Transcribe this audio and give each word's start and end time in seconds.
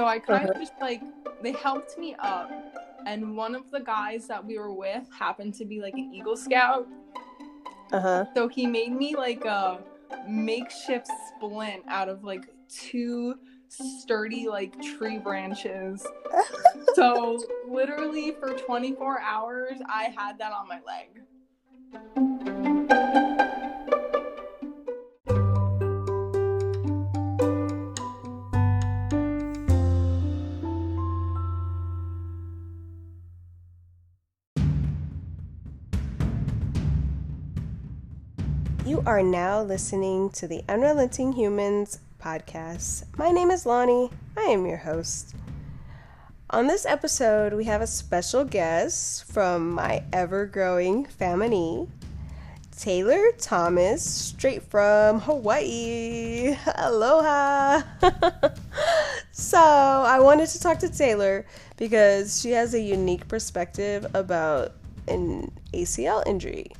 So 0.00 0.06
I 0.06 0.18
kind 0.18 0.48
of 0.48 0.56
just 0.56 0.72
like 0.80 1.02
they 1.42 1.52
helped 1.52 1.98
me 1.98 2.16
up, 2.20 2.50
and 3.04 3.36
one 3.36 3.54
of 3.54 3.70
the 3.70 3.80
guys 3.80 4.26
that 4.28 4.42
we 4.42 4.58
were 4.58 4.72
with 4.72 5.06
happened 5.12 5.52
to 5.56 5.66
be 5.66 5.82
like 5.82 5.92
an 5.92 6.10
Eagle 6.14 6.38
Scout. 6.38 6.88
Uh 7.92 8.00
huh. 8.00 8.24
So 8.34 8.48
he 8.48 8.66
made 8.66 8.92
me 8.92 9.14
like 9.14 9.44
a 9.44 9.78
makeshift 10.26 11.06
splint 11.28 11.84
out 11.86 12.08
of 12.08 12.24
like 12.24 12.48
two 12.70 13.34
sturdy 13.68 14.48
like 14.48 14.74
tree 14.80 15.18
branches. 15.18 16.06
so 16.94 17.38
literally 17.68 18.34
for 18.40 18.54
24 18.54 19.20
hours 19.20 19.76
I 19.86 20.14
had 20.16 20.38
that 20.38 20.52
on 20.52 20.66
my 20.66 20.80
leg. 20.86 22.29
Are 39.10 39.24
now 39.24 39.60
listening 39.60 40.30
to 40.30 40.46
the 40.46 40.62
Unrelenting 40.68 41.32
Humans 41.32 41.98
podcast. 42.22 43.02
My 43.18 43.32
name 43.32 43.50
is 43.50 43.66
Lonnie. 43.66 44.08
I 44.36 44.42
am 44.42 44.64
your 44.64 44.76
host. 44.76 45.34
On 46.50 46.68
this 46.68 46.86
episode, 46.86 47.52
we 47.52 47.64
have 47.64 47.82
a 47.82 47.88
special 47.88 48.44
guest 48.44 49.24
from 49.24 49.72
my 49.72 50.04
ever 50.12 50.46
growing 50.46 51.06
family, 51.06 51.88
Taylor 52.78 53.32
Thomas, 53.36 54.08
straight 54.08 54.62
from 54.62 55.18
Hawaii. 55.22 56.56
Aloha. 56.76 57.82
so, 59.32 59.58
I 59.58 60.20
wanted 60.20 60.50
to 60.50 60.60
talk 60.60 60.78
to 60.78 60.88
Taylor 60.88 61.44
because 61.76 62.40
she 62.40 62.52
has 62.52 62.74
a 62.74 62.80
unique 62.80 63.26
perspective 63.26 64.06
about 64.14 64.70
an 65.08 65.50
ACL 65.74 66.24
injury. 66.28 66.70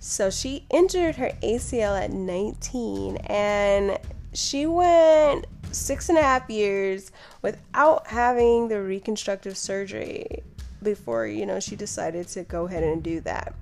So 0.00 0.30
she 0.30 0.64
injured 0.70 1.16
her 1.16 1.32
ACL 1.42 2.00
at 2.00 2.12
19 2.12 3.16
and 3.26 3.98
she 4.32 4.66
went 4.66 5.46
six 5.72 6.08
and 6.08 6.16
a 6.16 6.22
half 6.22 6.48
years 6.48 7.10
without 7.42 8.06
having 8.06 8.68
the 8.68 8.80
reconstructive 8.80 9.56
surgery 9.56 10.42
before, 10.82 11.26
you 11.26 11.44
know, 11.44 11.60
she 11.60 11.76
decided 11.76 12.28
to 12.28 12.44
go 12.44 12.66
ahead 12.66 12.84
and 12.84 13.02
do 13.02 13.20
that. 13.22 13.54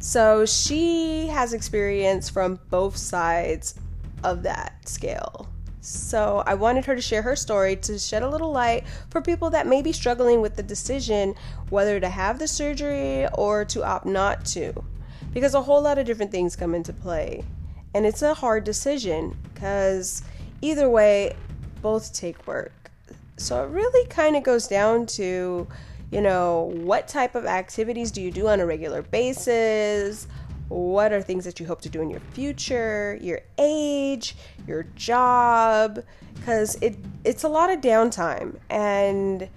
So 0.00 0.46
she 0.46 1.28
has 1.28 1.52
experience 1.52 2.28
from 2.28 2.60
both 2.70 2.96
sides 2.96 3.74
of 4.24 4.42
that 4.42 4.88
scale. 4.88 5.48
So 5.88 6.42
I 6.46 6.54
wanted 6.54 6.84
her 6.84 6.94
to 6.94 7.00
share 7.00 7.22
her 7.22 7.34
story 7.34 7.74
to 7.76 7.98
shed 7.98 8.22
a 8.22 8.28
little 8.28 8.52
light 8.52 8.84
for 9.08 9.22
people 9.22 9.48
that 9.50 9.66
may 9.66 9.80
be 9.80 9.92
struggling 9.92 10.42
with 10.42 10.54
the 10.54 10.62
decision 10.62 11.34
whether 11.70 11.98
to 11.98 12.08
have 12.08 12.38
the 12.38 12.46
surgery 12.46 13.26
or 13.34 13.64
to 13.66 13.82
opt 13.82 14.04
not 14.04 14.44
to. 14.46 14.84
Because 15.32 15.54
a 15.54 15.62
whole 15.62 15.80
lot 15.80 15.98
of 15.98 16.06
different 16.06 16.30
things 16.30 16.56
come 16.56 16.74
into 16.74 16.92
play. 16.92 17.42
And 17.94 18.04
it's 18.04 18.20
a 18.20 18.34
hard 18.34 18.64
decision 18.64 19.36
because 19.54 20.22
either 20.60 20.90
way, 20.90 21.34
both 21.80 22.12
take 22.12 22.46
work. 22.46 22.90
So 23.38 23.64
it 23.64 23.68
really 23.68 24.06
kind 24.08 24.36
of 24.36 24.42
goes 24.42 24.66
down 24.68 25.06
to, 25.06 25.66
you 26.10 26.20
know, 26.20 26.70
what 26.74 27.08
type 27.08 27.34
of 27.34 27.46
activities 27.46 28.10
do 28.10 28.20
you 28.20 28.30
do 28.30 28.48
on 28.48 28.60
a 28.60 28.66
regular 28.66 29.02
basis? 29.02 30.26
What 30.68 31.12
are 31.12 31.22
things 31.22 31.44
that 31.44 31.58
you 31.58 31.66
hope 31.66 31.80
to 31.82 31.88
do 31.88 32.02
in 32.02 32.10
your 32.10 32.20
future, 32.32 33.18
your 33.20 33.40
age, 33.58 34.36
your 34.66 34.84
job? 34.94 36.02
Because 36.34 36.76
it, 36.82 36.96
it's 37.24 37.44
a 37.44 37.48
lot 37.48 37.70
of 37.70 37.80
downtime 37.80 38.58
and 38.68 39.48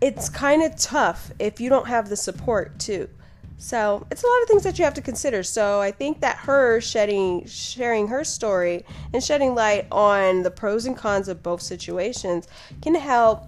it's 0.00 0.28
kind 0.28 0.62
of 0.62 0.76
tough 0.76 1.30
if 1.38 1.60
you 1.60 1.68
don't 1.68 1.88
have 1.88 2.08
the 2.08 2.16
support 2.16 2.78
too. 2.78 3.08
So 3.56 4.06
it's 4.10 4.22
a 4.22 4.26
lot 4.26 4.42
of 4.42 4.48
things 4.48 4.62
that 4.64 4.78
you 4.78 4.84
have 4.84 4.94
to 4.94 5.00
consider. 5.00 5.42
So 5.42 5.80
I 5.80 5.90
think 5.90 6.20
that 6.20 6.36
her 6.38 6.80
shedding, 6.80 7.46
sharing 7.46 8.08
her 8.08 8.24
story 8.24 8.84
and 9.12 9.22
shedding 9.22 9.54
light 9.54 9.86
on 9.90 10.42
the 10.42 10.50
pros 10.50 10.86
and 10.86 10.96
cons 10.96 11.28
of 11.28 11.42
both 11.42 11.62
situations 11.62 12.48
can 12.82 12.94
help 12.94 13.46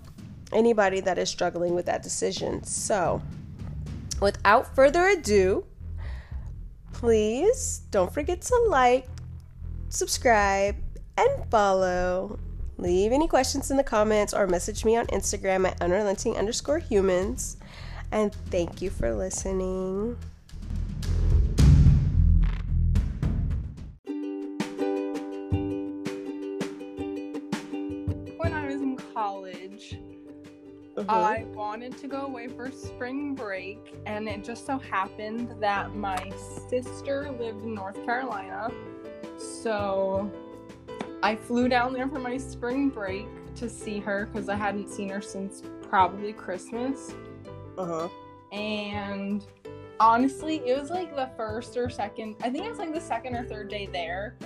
anybody 0.53 1.01
that 1.01 1.19
is 1.19 1.29
struggling 1.29 1.75
with 1.75 1.87
that 1.87 2.03
decision. 2.03 2.63
So 2.65 3.21
without 4.21 4.75
further 4.75 5.09
ado, 5.09 5.67
please 6.97 7.83
don't 7.91 8.13
forget 8.13 8.41
to 8.41 8.67
like, 8.69 9.07
subscribe, 9.89 10.77
and 11.17 11.51
follow. 11.51 12.39
Leave 12.79 13.13
any 13.13 13.29
questions 13.29 13.71
in 13.71 13.77
the 13.77 13.85
comments 13.85 14.35
or 14.35 14.47
message 14.47 14.85
me 14.85 14.97
on 14.97 15.07
Instagram 15.09 15.67
at 15.67 15.81
unrelenting 15.81 16.37
underscore 16.37 16.79
humans 16.79 17.57
and 18.13 18.35
thank 18.51 18.81
you 18.81 18.91
for 18.91 19.15
listening. 19.15 20.17
Mm-hmm. 30.97 31.11
I 31.11 31.45
wanted 31.55 31.97
to 31.99 32.09
go 32.09 32.23
away 32.23 32.49
for 32.49 32.71
spring 32.71 33.35
break, 33.35 33.95
and 34.07 34.29
it 34.29 34.45
just 34.45 34.67
so 34.67 34.79
happened 34.79 35.55
that 35.61 35.95
my 35.95 36.33
sister 36.69 37.35
lived 37.39 37.63
in 37.63 37.75
North 37.75 38.03
Carolina. 38.05 38.71
So 39.39 40.31
I 41.23 41.37
flew 41.37 41.69
down 41.69 41.93
there 41.93 42.09
for 42.09 42.19
my 42.19 42.37
spring 42.39 42.89
break 42.89 43.27
to 43.57 43.69
see 43.69 43.99
her 44.01 44.27
because 44.27 44.49
I 44.49 44.55
hadn't 44.55 44.89
seen 44.89 45.09
her 45.11 45.21
since 45.21 45.63
probably 45.89 46.33
Christmas. 46.33 47.15
Uh 47.79 47.85
huh. 47.85 48.09
And 48.53 49.45
honestly, 50.01 50.63
it 50.67 50.79
was 50.81 50.91
like 50.91 51.15
the 51.15 51.31
first 51.37 51.77
or 51.77 51.91
second, 51.91 52.37
I 52.43 52.51
think 52.51 52.65
it 52.65 52.71
was 52.71 52.79
like 52.79 52.95
the 52.95 53.01
second 53.01 53.37
or 53.37 53.45
third 53.45 53.69
day 53.69 53.87
there. 53.87 54.37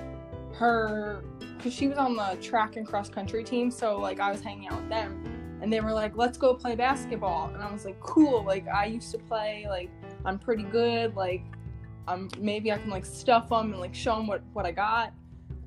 Her, 0.52 1.22
because 1.56 1.72
she 1.72 1.88
was 1.88 1.96
on 1.96 2.16
the 2.16 2.36
track 2.42 2.76
and 2.76 2.86
cross 2.86 3.08
country 3.08 3.44
team, 3.44 3.70
so 3.70 3.98
like 3.98 4.20
I 4.20 4.30
was 4.30 4.40
hanging 4.40 4.68
out 4.68 4.80
with 4.80 4.88
them. 4.88 5.39
And 5.62 5.72
they 5.72 5.80
were 5.80 5.92
like, 5.92 6.16
let's 6.16 6.38
go 6.38 6.54
play 6.54 6.74
basketball. 6.74 7.50
And 7.52 7.62
I 7.62 7.70
was 7.70 7.84
like, 7.84 8.00
cool. 8.00 8.44
Like, 8.44 8.66
I 8.68 8.86
used 8.86 9.10
to 9.12 9.18
play, 9.18 9.66
like, 9.68 9.90
I'm 10.24 10.38
pretty 10.38 10.62
good. 10.62 11.16
Like, 11.16 11.44
um, 12.08 12.28
maybe 12.38 12.72
I 12.72 12.78
can 12.78 12.90
like 12.90 13.04
stuff 13.04 13.50
them 13.50 13.72
and 13.72 13.80
like 13.80 13.94
show 13.94 14.16
them 14.16 14.26
what, 14.26 14.42
what 14.52 14.66
I 14.66 14.72
got. 14.72 15.12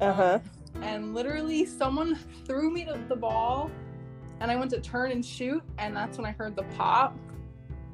Uh 0.01 0.13
huh. 0.13 0.39
Um, 0.75 0.83
and 0.83 1.13
literally, 1.13 1.65
someone 1.65 2.15
threw 2.45 2.71
me 2.71 2.83
the, 2.83 2.99
the 3.07 3.15
ball, 3.15 3.71
and 4.39 4.51
I 4.51 4.55
went 4.55 4.71
to 4.71 4.81
turn 4.81 5.11
and 5.11 5.25
shoot, 5.25 5.63
and 5.77 5.95
that's 5.95 6.17
when 6.17 6.25
I 6.25 6.31
heard 6.31 6.55
the 6.55 6.63
pop. 6.75 7.15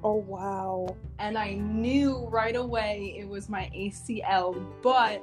Oh, 0.04 0.16
wow. 0.16 0.96
And 1.20 1.38
I 1.38 1.56
knew 1.56 2.28
right 2.32 2.56
away 2.56 3.18
it 3.20 3.28
was 3.28 3.50
my 3.50 3.70
ACL. 3.76 4.66
But 4.82 5.22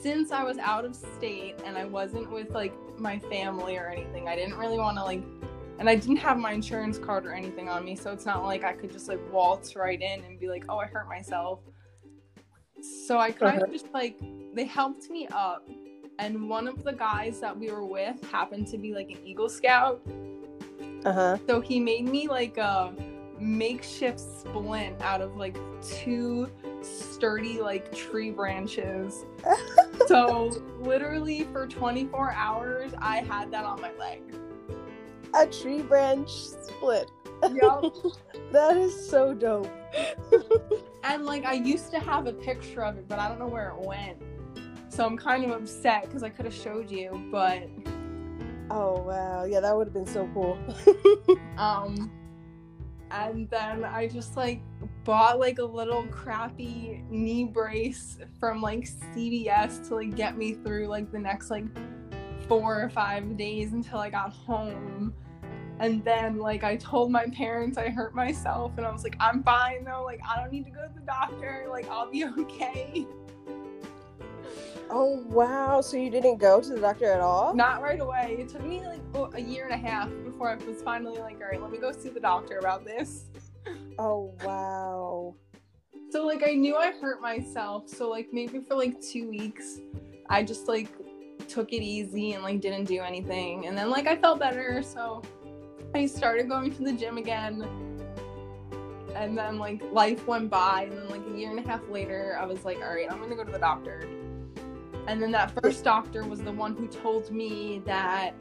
since 0.00 0.30
I 0.30 0.44
was 0.44 0.58
out 0.58 0.84
of 0.84 0.94
state 0.94 1.56
and 1.64 1.76
I 1.76 1.84
wasn't 1.84 2.30
with 2.30 2.50
like 2.50 2.72
my 2.98 3.18
family 3.18 3.76
or 3.76 3.88
anything, 3.88 4.28
I 4.28 4.36
didn't 4.36 4.56
really 4.56 4.78
want 4.78 4.96
to 4.98 5.02
like, 5.02 5.22
and 5.78 5.88
I 5.88 5.94
didn't 5.94 6.16
have 6.16 6.38
my 6.38 6.52
insurance 6.52 6.98
card 6.98 7.24
or 7.24 7.32
anything 7.32 7.68
on 7.68 7.84
me. 7.84 7.94
So 7.94 8.12
it's 8.12 8.26
not 8.26 8.44
like 8.44 8.64
I 8.64 8.72
could 8.72 8.92
just 8.92 9.08
like 9.08 9.20
waltz 9.32 9.76
right 9.76 10.00
in 10.00 10.24
and 10.24 10.38
be 10.38 10.48
like, 10.48 10.64
oh, 10.68 10.78
I 10.78 10.86
hurt 10.86 11.08
myself. 11.08 11.60
So 13.06 13.18
I 13.18 13.30
kind 13.30 13.56
uh-huh. 13.56 13.66
of 13.66 13.72
just 13.72 13.92
like, 13.92 14.18
they 14.54 14.64
helped 14.64 15.08
me 15.08 15.28
up. 15.28 15.68
And 16.18 16.48
one 16.48 16.66
of 16.66 16.82
the 16.82 16.92
guys 16.92 17.38
that 17.40 17.56
we 17.56 17.70
were 17.70 17.84
with 17.84 18.20
happened 18.30 18.66
to 18.68 18.78
be 18.78 18.92
like 18.92 19.10
an 19.10 19.18
Eagle 19.24 19.48
Scout. 19.48 20.00
Uh 21.04 21.12
huh. 21.12 21.38
So 21.46 21.60
he 21.60 21.78
made 21.78 22.08
me 22.08 22.26
like 22.26 22.56
a 22.56 22.92
makeshift 23.38 24.18
splint 24.18 25.00
out 25.00 25.20
of 25.20 25.36
like 25.36 25.56
two 25.80 26.50
sturdy 26.82 27.60
like 27.60 27.94
tree 27.94 28.32
branches. 28.32 29.24
so 30.08 30.50
literally 30.80 31.44
for 31.52 31.68
24 31.68 32.32
hours 32.32 32.90
I 32.98 33.18
had 33.18 33.52
that 33.52 33.64
on 33.64 33.80
my 33.80 33.92
leg. 33.92 34.22
A 35.34 35.46
tree 35.46 35.82
branch 35.82 36.30
split. 36.30 37.10
Yep. 37.42 37.94
that 38.52 38.76
is 38.76 39.08
so 39.08 39.34
dope. 39.34 39.68
and 41.04 41.24
like 41.24 41.44
I 41.44 41.54
used 41.54 41.90
to 41.92 42.00
have 42.00 42.26
a 42.26 42.32
picture 42.32 42.82
of 42.82 42.96
it, 42.96 43.08
but 43.08 43.18
I 43.18 43.28
don't 43.28 43.38
know 43.38 43.46
where 43.46 43.70
it 43.70 43.86
went. 43.86 44.18
So 44.88 45.04
I'm 45.04 45.16
kind 45.16 45.44
of 45.44 45.50
upset 45.50 46.06
because 46.06 46.22
I 46.22 46.28
could 46.28 46.44
have 46.44 46.54
showed 46.54 46.90
you, 46.90 47.28
but 47.30 47.68
Oh 48.70 49.00
wow. 49.02 49.44
Yeah, 49.44 49.60
that 49.60 49.76
would 49.76 49.86
have 49.86 49.94
been 49.94 50.06
so 50.06 50.28
cool. 50.34 50.58
um 51.58 52.10
and 53.10 53.48
then 53.48 53.84
I 53.84 54.06
just 54.06 54.36
like 54.36 54.60
bought 55.04 55.38
like 55.38 55.58
a 55.58 55.64
little 55.64 56.04
crappy 56.08 57.02
knee 57.08 57.44
brace 57.44 58.18
from 58.38 58.60
like 58.60 58.88
CVS 59.14 59.88
to 59.88 59.94
like 59.96 60.14
get 60.14 60.36
me 60.36 60.54
through 60.54 60.88
like 60.88 61.10
the 61.10 61.18
next 61.18 61.50
like 61.50 61.64
four 62.48 62.82
or 62.82 62.88
five 62.88 63.36
days 63.36 63.72
until 63.72 63.98
I 63.98 64.10
got 64.10 64.32
home. 64.32 65.14
And 65.80 66.04
then 66.04 66.38
like 66.38 66.64
I 66.64 66.76
told 66.76 67.12
my 67.12 67.26
parents 67.26 67.78
I 67.78 67.88
hurt 67.88 68.14
myself 68.14 68.72
and 68.78 68.86
I 68.86 68.90
was 68.90 69.04
like, 69.04 69.16
I'm 69.20 69.44
fine 69.44 69.84
though, 69.84 70.02
like 70.04 70.20
I 70.28 70.40
don't 70.40 70.50
need 70.50 70.64
to 70.64 70.70
go 70.70 70.86
to 70.86 70.92
the 70.92 71.06
doctor, 71.06 71.66
like 71.70 71.88
I'll 71.88 72.10
be 72.10 72.24
okay. 72.38 73.06
Oh 74.90 75.22
wow! 75.28 75.82
So 75.82 75.98
you 75.98 76.08
didn't 76.10 76.38
go 76.38 76.62
to 76.62 76.68
the 76.70 76.80
doctor 76.80 77.12
at 77.12 77.20
all? 77.20 77.54
Not 77.54 77.82
right 77.82 78.00
away. 78.00 78.36
It 78.40 78.48
took 78.48 78.64
me 78.64 78.80
like 78.80 79.34
a 79.34 79.40
year 79.40 79.68
and 79.68 79.74
a 79.74 79.76
half 79.76 80.08
before 80.24 80.48
I 80.48 80.54
was 80.54 80.80
finally 80.82 81.18
like, 81.18 81.36
all 81.42 81.48
right, 81.50 81.60
let 81.60 81.70
me 81.70 81.76
go 81.76 81.92
see 81.92 82.08
the 82.08 82.20
doctor 82.20 82.58
about 82.58 82.84
this. 82.84 83.24
Oh 84.00 84.32
wow! 84.44 85.34
So 86.10 86.24
like 86.24 86.42
I 86.46 86.54
knew 86.54 86.76
I 86.76 86.92
hurt 86.92 87.20
myself. 87.20 87.88
So 87.88 88.08
like 88.08 88.28
maybe 88.32 88.60
for 88.60 88.76
like 88.76 88.98
two 89.02 89.28
weeks, 89.28 89.80
I 90.30 90.44
just 90.44 90.68
like 90.68 90.88
took 91.48 91.72
it 91.72 91.82
easy 91.82 92.32
and 92.32 92.42
like 92.42 92.60
didn't 92.60 92.84
do 92.84 93.00
anything. 93.00 93.66
And 93.66 93.76
then 93.76 93.90
like 93.90 94.06
I 94.06 94.16
felt 94.16 94.38
better, 94.38 94.82
so 94.82 95.22
I 95.94 96.06
started 96.06 96.48
going 96.48 96.72
to 96.74 96.82
the 96.84 96.92
gym 96.92 97.18
again. 97.18 97.66
And 99.14 99.36
then 99.36 99.58
like 99.58 99.82
life 99.92 100.26
went 100.26 100.50
by, 100.50 100.82
and 100.82 100.92
then 100.92 101.08
like 101.08 101.22
a 101.26 101.36
year 101.36 101.50
and 101.50 101.58
a 101.58 101.68
half 101.68 101.88
later, 101.88 102.36
I 102.40 102.44
was 102.46 102.64
like, 102.64 102.78
all 102.78 102.94
right, 102.94 103.10
I'm 103.10 103.20
gonna 103.20 103.34
go 103.34 103.44
to 103.44 103.52
the 103.52 103.58
doctor. 103.58 104.06
And 105.06 105.22
then 105.22 105.32
that 105.32 105.52
first 105.62 105.84
doctor 105.84 106.24
was 106.24 106.40
the 106.40 106.52
one 106.52 106.76
who 106.76 106.86
told 106.86 107.30
me 107.30 107.80
that 107.86 108.34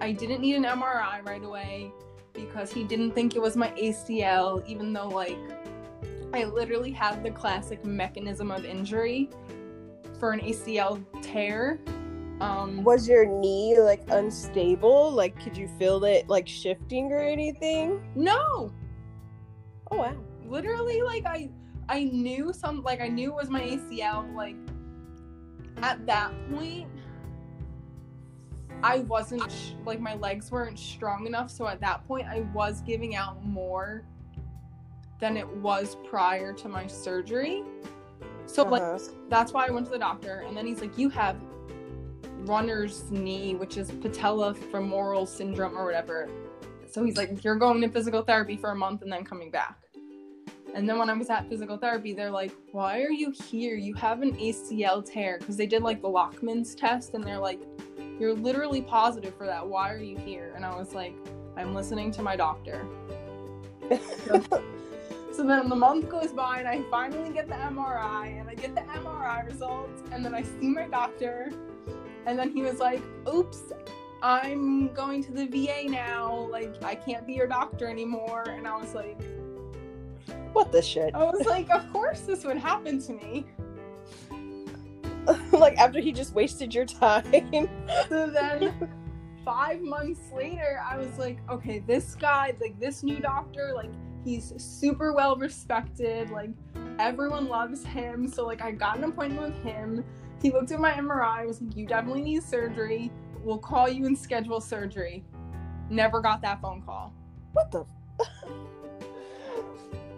I 0.00 0.10
didn't 0.12 0.40
need 0.40 0.56
an 0.56 0.64
MRI 0.64 1.24
right 1.24 1.44
away 1.44 1.92
because 2.32 2.72
he 2.72 2.82
didn't 2.82 3.12
think 3.12 3.36
it 3.36 3.42
was 3.42 3.56
my 3.56 3.68
ACL, 3.72 4.66
even 4.66 4.92
though 4.92 5.08
like 5.08 5.38
I 6.32 6.44
literally 6.44 6.90
had 6.90 7.22
the 7.22 7.30
classic 7.30 7.84
mechanism 7.84 8.50
of 8.50 8.64
injury 8.64 9.28
for 10.18 10.32
an 10.32 10.40
ACL 10.40 11.04
tear. 11.20 11.78
Um, 12.42 12.82
Was 12.82 13.08
your 13.08 13.24
knee 13.24 13.78
like 13.78 14.02
unstable? 14.10 15.12
Like, 15.12 15.40
could 15.42 15.56
you 15.56 15.68
feel 15.78 16.04
it 16.04 16.28
like 16.28 16.48
shifting 16.48 17.12
or 17.12 17.20
anything? 17.20 18.02
no, 18.16 18.72
Oh 19.90 19.96
wow! 19.96 20.16
literally, 20.46 21.02
like 21.02 21.24
I, 21.26 21.50
I 21.88 22.04
knew 22.04 22.52
some, 22.52 22.82
like 22.82 23.00
I 23.00 23.08
knew 23.08 23.30
it 23.30 23.36
was 23.36 23.48
my 23.50 23.60
ACL. 23.60 24.34
Like 24.34 24.56
at 25.82 26.04
that 26.06 26.32
point, 26.50 26.88
I 28.82 29.00
wasn't 29.00 29.50
sh- 29.52 29.72
like 29.86 30.00
my 30.00 30.14
legs 30.16 30.50
weren't 30.50 30.78
strong 30.78 31.26
enough. 31.26 31.50
So 31.50 31.68
at 31.68 31.80
that 31.80 32.06
point, 32.08 32.26
I 32.26 32.40
was 32.52 32.80
giving 32.80 33.14
out 33.14 33.44
more 33.44 34.02
than 35.20 35.36
it 35.36 35.48
was 35.58 35.96
prior 36.10 36.52
to 36.54 36.68
my 36.68 36.88
surgery. 36.88 37.62
So 38.46 38.64
like 38.64 38.82
Uh-huh. 38.82 38.98
that's 39.28 39.52
why 39.52 39.66
I 39.68 39.70
went 39.70 39.86
to 39.86 39.92
the 39.92 39.98
doctor, 39.98 40.44
and 40.46 40.56
then 40.56 40.66
he's 40.66 40.80
like, 40.80 40.98
"You 40.98 41.08
have 41.10 41.36
runner's 42.46 43.10
knee, 43.10 43.54
which 43.54 43.76
is 43.76 43.90
patella 43.90 44.54
patellofemoral 44.54 45.26
syndrome 45.28 45.76
or 45.76 45.84
whatever." 45.84 46.28
So 46.90 47.04
he's 47.04 47.16
like, 47.16 47.42
"You're 47.42 47.56
going 47.56 47.80
to 47.80 47.88
physical 47.88 48.22
therapy 48.22 48.56
for 48.56 48.70
a 48.70 48.74
month 48.74 49.02
and 49.02 49.12
then 49.12 49.24
coming 49.24 49.50
back." 49.50 49.78
And 50.74 50.88
then 50.88 50.98
when 50.98 51.10
I 51.10 51.12
was 51.12 51.28
at 51.28 51.48
physical 51.48 51.76
therapy, 51.76 52.12
they're 52.12 52.30
like, 52.30 52.52
"Why 52.72 53.02
are 53.02 53.10
you 53.10 53.30
here? 53.30 53.76
You 53.76 53.94
have 53.94 54.22
an 54.22 54.32
ACL 54.36 55.02
tear." 55.02 55.38
Because 55.38 55.56
they 55.56 55.66
did 55.66 55.82
like 55.82 56.00
the 56.00 56.08
Lachman's 56.08 56.74
test, 56.74 57.14
and 57.14 57.24
they're 57.24 57.38
like, 57.38 57.60
"You're 58.18 58.34
literally 58.34 58.82
positive 58.82 59.34
for 59.36 59.46
that. 59.46 59.66
Why 59.66 59.92
are 59.92 60.02
you 60.02 60.16
here?" 60.18 60.52
And 60.56 60.64
I 60.64 60.76
was 60.76 60.94
like, 60.94 61.14
"I'm 61.56 61.74
listening 61.74 62.10
to 62.12 62.22
my 62.22 62.36
doctor." 62.36 62.86
So 65.32 65.42
then 65.42 65.70
the 65.70 65.76
month 65.76 66.10
goes 66.10 66.30
by 66.30 66.58
and 66.58 66.68
I 66.68 66.82
finally 66.90 67.32
get 67.32 67.48
the 67.48 67.54
MRI 67.54 68.38
and 68.38 68.50
I 68.50 68.54
get 68.54 68.74
the 68.74 68.82
MRI 68.82 69.46
results 69.46 70.02
and 70.12 70.22
then 70.22 70.34
I 70.34 70.42
see 70.42 70.68
my 70.68 70.86
doctor 70.86 71.50
and 72.26 72.38
then 72.38 72.52
he 72.52 72.62
was 72.62 72.78
like, 72.78 73.02
"Oops, 73.32 73.72
I'm 74.22 74.92
going 74.94 75.22
to 75.24 75.32
the 75.32 75.46
VA 75.46 75.88
now. 75.88 76.48
Like 76.50 76.82
I 76.82 76.94
can't 76.94 77.26
be 77.26 77.34
your 77.34 77.46
doctor 77.46 77.88
anymore." 77.88 78.44
And 78.48 78.66
I 78.66 78.76
was 78.76 78.94
like, 78.94 79.20
what 80.52 80.70
the 80.70 80.82
shit? 80.82 81.14
I 81.14 81.24
was 81.24 81.46
like, 81.46 81.70
"Of 81.70 81.90
course 81.92 82.20
this 82.20 82.44
would 82.44 82.58
happen 82.58 83.00
to 83.02 83.12
me." 83.12 83.46
like 85.52 85.76
after 85.78 86.00
he 86.00 86.12
just 86.12 86.34
wasted 86.34 86.74
your 86.74 86.86
time. 86.86 87.68
So 88.08 88.28
then 88.28 88.90
5 89.44 89.80
months 89.82 90.20
later, 90.34 90.82
I 90.88 90.96
was 90.98 91.18
like, 91.18 91.38
"Okay, 91.50 91.80
this 91.80 92.14
guy, 92.14 92.54
like 92.60 92.78
this 92.78 93.02
new 93.02 93.20
doctor, 93.20 93.72
like 93.74 93.90
he's 94.24 94.52
super 94.56 95.12
well 95.12 95.36
respected. 95.36 96.30
Like 96.30 96.50
everyone 96.98 97.48
loves 97.48 97.84
him. 97.84 98.28
So 98.28 98.46
like 98.46 98.62
I 98.62 98.72
got 98.72 98.98
an 98.98 99.04
appointment 99.04 99.54
with 99.54 99.62
him. 99.62 100.04
He 100.42 100.50
looked 100.50 100.72
at 100.72 100.80
my 100.80 100.92
MRI, 100.92 101.46
was 101.46 101.62
like, 101.62 101.76
You 101.76 101.86
definitely 101.86 102.22
need 102.22 102.42
surgery. 102.42 103.10
We'll 103.42 103.58
call 103.58 103.88
you 103.88 104.06
and 104.06 104.18
schedule 104.18 104.60
surgery. 104.60 105.24
Never 105.88 106.20
got 106.20 106.42
that 106.42 106.60
phone 106.60 106.82
call. 106.82 107.14
what 107.52 107.70
the? 107.70 107.84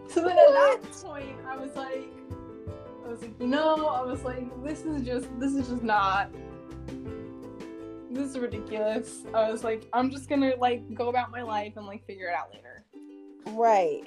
So 0.09 0.21
then 0.21 0.39
at 0.39 0.53
that 0.53 0.93
point 1.03 1.37
I 1.45 1.57
was 1.57 1.75
like 1.75 2.09
I 3.05 3.09
was 3.09 3.21
like, 3.21 3.33
you 3.41 3.49
know, 3.49 3.87
I 3.87 4.03
was 4.03 4.23
like, 4.23 4.47
this 4.63 4.85
is 4.85 5.03
just 5.03 5.27
this 5.41 5.55
is 5.55 5.69
just 5.69 5.83
not 5.83 6.31
this 8.13 8.31
is 8.31 8.39
ridiculous. 8.39 9.23
I 9.35 9.51
was 9.51 9.65
like, 9.65 9.89
I'm 9.93 10.11
just 10.11 10.29
gonna 10.29 10.53
like 10.57 10.95
go 10.95 11.09
about 11.09 11.33
my 11.33 11.43
life 11.43 11.73
and 11.77 11.85
like 11.85 12.07
figure 12.07 12.29
it 12.29 12.35
out 12.35 12.53
later. 12.55 12.85
Right. 13.47 14.05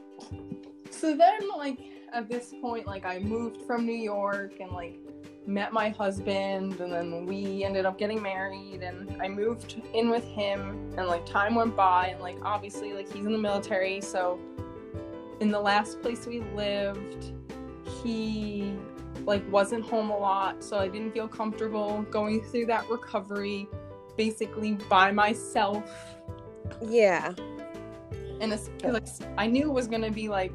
So 0.89 1.15
then, 1.15 1.47
like, 1.55 1.79
at 2.13 2.29
this 2.29 2.53
point, 2.61 2.87
like, 2.87 3.05
I 3.05 3.19
moved 3.19 3.61
from 3.63 3.85
New 3.85 3.95
York 3.95 4.53
and, 4.59 4.71
like, 4.71 4.97
met 5.47 5.73
my 5.73 5.89
husband, 5.89 6.79
and 6.79 6.91
then 6.91 7.25
we 7.25 7.63
ended 7.63 7.85
up 7.85 7.97
getting 7.97 8.21
married, 8.21 8.83
and 8.83 9.19
I 9.21 9.27
moved 9.29 9.81
in 9.93 10.09
with 10.09 10.25
him, 10.25 10.93
and, 10.97 11.07
like, 11.07 11.25
time 11.25 11.55
went 11.55 11.75
by, 11.75 12.07
and, 12.07 12.21
like, 12.21 12.37
obviously, 12.43 12.93
like, 12.93 13.11
he's 13.11 13.25
in 13.25 13.31
the 13.31 13.37
military, 13.37 14.01
so 14.01 14.39
in 15.39 15.49
the 15.49 15.59
last 15.59 16.01
place 16.01 16.27
we 16.27 16.41
lived, 16.53 17.31
he, 18.03 18.73
like, 19.25 19.49
wasn't 19.51 19.85
home 19.85 20.09
a 20.09 20.17
lot, 20.17 20.63
so 20.63 20.77
I 20.77 20.87
didn't 20.87 21.11
feel 21.11 21.27
comfortable 21.27 22.05
going 22.11 22.43
through 22.43 22.65
that 22.67 22.87
recovery 22.89 23.67
basically 24.17 24.73
by 24.89 25.11
myself 25.11 25.83
Yeah. 26.81 27.33
and 28.41 28.51
it's 28.51 28.69
like 28.83 29.05
I 29.37 29.45
knew 29.45 29.69
it 29.69 29.73
was 29.73 29.87
gonna 29.87 30.09
be 30.11 30.27
like 30.27 30.51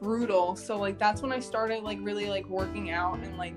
brutal. 0.00 0.56
So 0.56 0.78
like 0.78 0.98
that's 0.98 1.20
when 1.20 1.30
I 1.30 1.40
started 1.40 1.82
like 1.82 1.98
really 2.00 2.30
like 2.30 2.48
working 2.48 2.90
out 2.90 3.18
and 3.18 3.36
like 3.36 3.54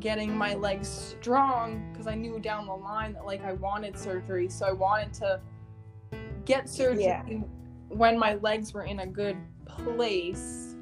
getting 0.00 0.36
my 0.36 0.54
legs 0.54 0.88
strong 0.88 1.90
because 1.92 2.06
I 2.06 2.14
knew 2.14 2.38
down 2.38 2.66
the 2.66 2.74
line 2.74 3.12
that 3.14 3.26
like 3.26 3.42
I 3.44 3.52
wanted 3.54 3.98
surgery. 3.98 4.48
So 4.48 4.66
I 4.66 4.72
wanted 4.72 5.12
to 5.14 5.40
get 6.44 6.68
surgery 6.68 7.04
Yeah. 7.04 7.22
when 7.88 8.18
my 8.18 8.34
legs 8.34 8.72
were 8.72 8.84
in 8.84 9.00
a 9.00 9.06
good 9.06 9.36
place. 9.66 10.74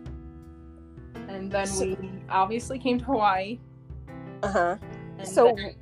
And 1.28 1.50
then 1.50 1.66
So- 1.66 1.86
we 1.86 1.96
obviously 2.28 2.78
came 2.78 2.98
to 2.98 3.04
Hawaii. 3.04 3.58
Uh 4.42 4.48
huh. 4.48 4.76
So- 5.25 5.54
then- 5.56 5.75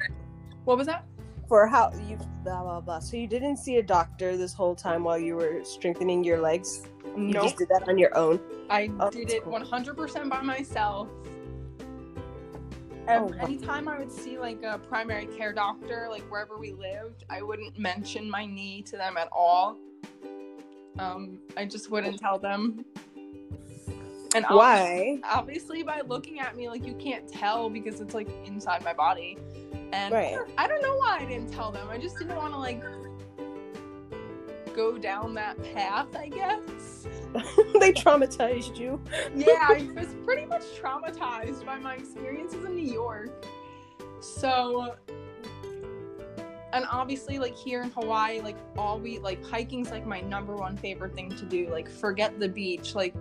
what 0.65 0.79
was 0.79 0.87
that? 0.87 1.05
For 1.49 1.67
how 1.67 1.93
you 2.09 2.17
blah 2.43 2.63
blah 2.63 2.81
blah. 2.81 2.99
So 3.01 3.17
you 3.17 3.27
didn't 3.27 3.59
see 3.59 3.77
a 3.77 3.83
doctor 3.83 4.37
this 4.37 4.55
whole 4.55 4.75
time 4.75 5.05
while 5.05 5.19
you 5.19 5.37
were 5.37 5.63
strengthening 5.65 6.25
your 6.25 6.41
legs. 6.41 6.89
You 7.17 7.19
No, 7.35 7.43
just 7.43 7.59
did 7.59 7.69
that 7.69 7.87
on 7.89 7.99
your 7.99 8.17
own. 8.17 8.41
I 8.71 8.91
Oh, 8.99 9.11
did 9.11 9.31
it 9.31 9.45
cool. 9.45 9.53
100% 9.53 10.31
by 10.31 10.41
myself. 10.41 11.09
Oh, 13.07 13.33
anytime 13.41 13.89
I 13.89 13.99
would 13.99 14.11
see 14.11 14.39
like 14.39 14.63
a 14.63 14.79
primary 14.79 15.27
care 15.27 15.53
doctor, 15.53 16.07
like 16.11 16.23
wherever 16.31 16.57
we 16.57 16.73
lived, 16.73 17.25
I 17.29 17.43
wouldn't 17.43 17.79
mention 17.79 18.31
my 18.31 18.47
knee 18.47 18.83
to 18.83 18.97
them 18.97 19.17
at 19.17 19.29
all. 19.31 19.77
Um, 20.99 21.39
I 21.57 21.65
just 21.67 21.91
wouldn't 21.91 22.19
tell 22.19 22.39
them. 22.39 22.85
And 24.35 24.45
Why? 24.49 25.21
Obviously, 25.23 25.83
by 25.83 26.01
looking 26.01 26.41
at 26.41 26.57
me, 26.57 26.69
like 26.69 26.85
you 26.85 26.95
can't 26.95 27.29
tell 27.29 27.71
because 27.71 28.01
it's 28.01 28.15
like 28.15 28.29
inside 28.45 28.83
my 28.85 28.93
body. 28.93 29.39
And 29.93 30.13
Right. 30.13 30.37
I 30.59 30.67
don't 30.67 30.83
know 30.83 30.97
why 30.97 31.19
I 31.21 31.25
didn't 31.25 31.53
tell 31.53 31.71
them. 31.71 31.89
I 31.89 31.99
just 31.99 32.19
didn't 32.19 32.37
want 32.37 32.53
to 32.53 32.59
like 32.59 32.83
go 34.75 34.99
down 34.99 35.35
that 35.35 35.63
path, 35.75 36.15
I 36.17 36.29
guess. 36.29 37.07
they 37.81 37.93
traumatized 37.93 38.79
you. 38.79 39.01
yeah, 39.35 39.69
I 39.69 39.89
was 39.97 40.15
pretty 40.25 40.47
much 40.47 40.63
traumatized 40.81 41.65
by 41.65 41.79
my 41.79 41.95
experiences 41.95 42.65
in 42.65 42.75
New 42.75 42.93
York. 42.93 43.45
So, 44.21 44.97
and 46.73 46.85
obviously, 46.91 47.39
like 47.39 47.57
here 47.57 47.83
in 47.83 47.91
Hawaii, 47.91 48.41
like 48.41 48.57
all 48.77 48.99
we 48.99 49.19
like 49.19 49.45
hiking's 49.45 49.91
like 49.91 50.07
my 50.07 50.21
number 50.21 50.57
one 50.57 50.77
favorite 50.77 51.15
thing 51.15 51.31
to 51.31 51.45
do. 51.45 51.69
Like, 51.71 51.89
forget 51.89 52.39
the 52.41 52.49
beach, 52.49 52.95
like 52.95 53.15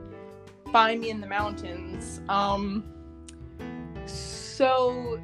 find 0.71 1.01
me 1.01 1.09
in 1.09 1.21
the 1.21 1.27
mountains. 1.27 2.21
Um, 2.29 2.83
so 4.05 5.19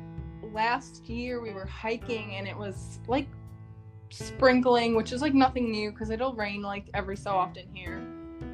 last 0.53 1.07
year 1.07 1.41
we 1.41 1.51
were 1.51 1.65
hiking 1.65 2.35
and 2.35 2.47
it 2.47 2.57
was 2.57 2.99
like 3.07 3.27
sprinkling, 4.09 4.95
which 4.95 5.11
is 5.11 5.21
like 5.21 5.33
nothing 5.33 5.71
new 5.71 5.91
because 5.91 6.09
it'll 6.09 6.33
rain 6.33 6.61
like 6.61 6.85
every 6.93 7.17
so 7.17 7.31
often 7.31 7.63
here 7.73 8.01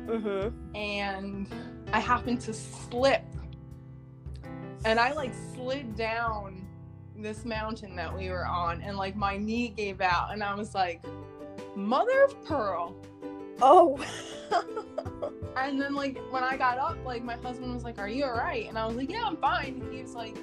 Mm-hmm. 0.08 0.76
and 0.76 1.48
I 1.92 2.00
happened 2.00 2.40
to 2.42 2.54
slip. 2.54 3.24
And 4.84 5.00
I 5.00 5.14
like 5.14 5.34
slid 5.56 5.96
down 5.96 6.68
this 7.18 7.44
mountain 7.44 7.96
that 7.96 8.16
we 8.16 8.30
were 8.30 8.46
on, 8.46 8.82
and 8.82 8.98
like 8.98 9.16
my 9.16 9.38
knee 9.38 9.70
gave 9.70 10.02
out, 10.02 10.32
and 10.32 10.44
I 10.44 10.54
was 10.54 10.76
like, 10.76 11.04
Mother 11.76 12.24
of 12.26 12.46
Pearl. 12.46 12.96
Oh. 13.62 14.04
And 15.58 15.82
then, 15.82 15.96
like, 15.96 16.20
when 16.32 16.44
I 16.44 16.58
got 16.58 16.78
up, 16.78 16.98
like, 17.06 17.24
my 17.24 17.38
husband 17.38 17.74
was 17.74 17.86
like, 17.86 17.98
Are 17.98 18.10
you 18.10 18.26
alright? 18.26 18.68
And 18.68 18.78
I 18.78 18.86
was 18.86 18.98
like, 18.98 19.10
Yeah, 19.10 19.24
I'm 19.26 19.38
fine. 19.38 19.82
And 19.82 19.94
he 19.94 20.02
was 20.02 20.14
like, 20.14 20.38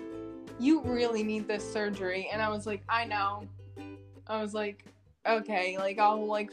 you 0.59 0.81
really 0.83 1.23
need 1.23 1.49
this 1.49 1.71
surgery. 1.71 2.31
And 2.33 2.41
I 2.41 2.49
was 2.49 2.67
like, 2.67 2.83
I 2.89 3.05
know. 3.05 3.47
I 4.27 4.41
was 4.41 4.55
like, 4.55 4.85
okay, 5.27 5.79
like 5.79 5.99
I'll 5.99 6.27
like 6.27 6.53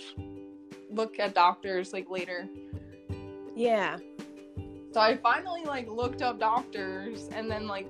look 0.90 1.20
at 1.20 1.34
doctors 1.34 1.94
like 1.94 2.10
later. 2.10 2.48
Yeah. 3.56 3.98
So 4.92 5.00
I 5.00 5.18
finally 5.18 5.64
like 5.64 5.88
looked 5.88 6.22
up 6.22 6.40
doctors 6.40 7.30
and 7.34 7.50
then 7.50 7.68
like 7.68 7.90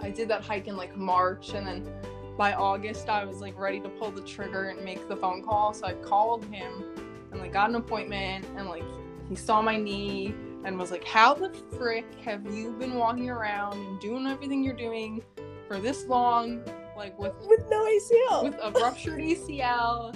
I 0.00 0.10
did 0.10 0.28
that 0.28 0.42
hike 0.42 0.68
in 0.68 0.76
like 0.76 0.96
March 0.96 1.54
and 1.54 1.66
then 1.66 1.90
by 2.36 2.52
August 2.52 3.08
I 3.08 3.24
was 3.24 3.38
like 3.40 3.58
ready 3.58 3.80
to 3.80 3.88
pull 3.88 4.10
the 4.10 4.20
trigger 4.20 4.68
and 4.68 4.84
make 4.84 5.08
the 5.08 5.16
phone 5.16 5.42
call. 5.42 5.72
So 5.72 5.86
I 5.86 5.94
called 5.94 6.44
him 6.46 6.84
and 7.32 7.40
like 7.40 7.52
got 7.52 7.70
an 7.70 7.76
appointment 7.76 8.46
and 8.56 8.68
like 8.68 8.84
he 9.28 9.34
saw 9.34 9.62
my 9.62 9.76
knee 9.76 10.34
and 10.64 10.78
was 10.78 10.90
like, 10.90 11.04
How 11.04 11.32
the 11.32 11.50
frick 11.78 12.06
have 12.24 12.44
you 12.52 12.72
been 12.72 12.94
walking 12.94 13.30
around 13.30 13.74
and 13.74 14.00
doing 14.00 14.26
everything 14.26 14.62
you're 14.62 14.74
doing 14.74 15.22
for 15.68 15.78
this 15.78 16.06
long? 16.06 16.62
Like 16.96 17.18
with 17.18 17.34
With 17.46 17.68
no 17.70 17.84
ACL. 17.84 18.44
with 18.44 18.58
a 18.62 18.70
ruptured 18.72 19.20
ACL 19.20 20.14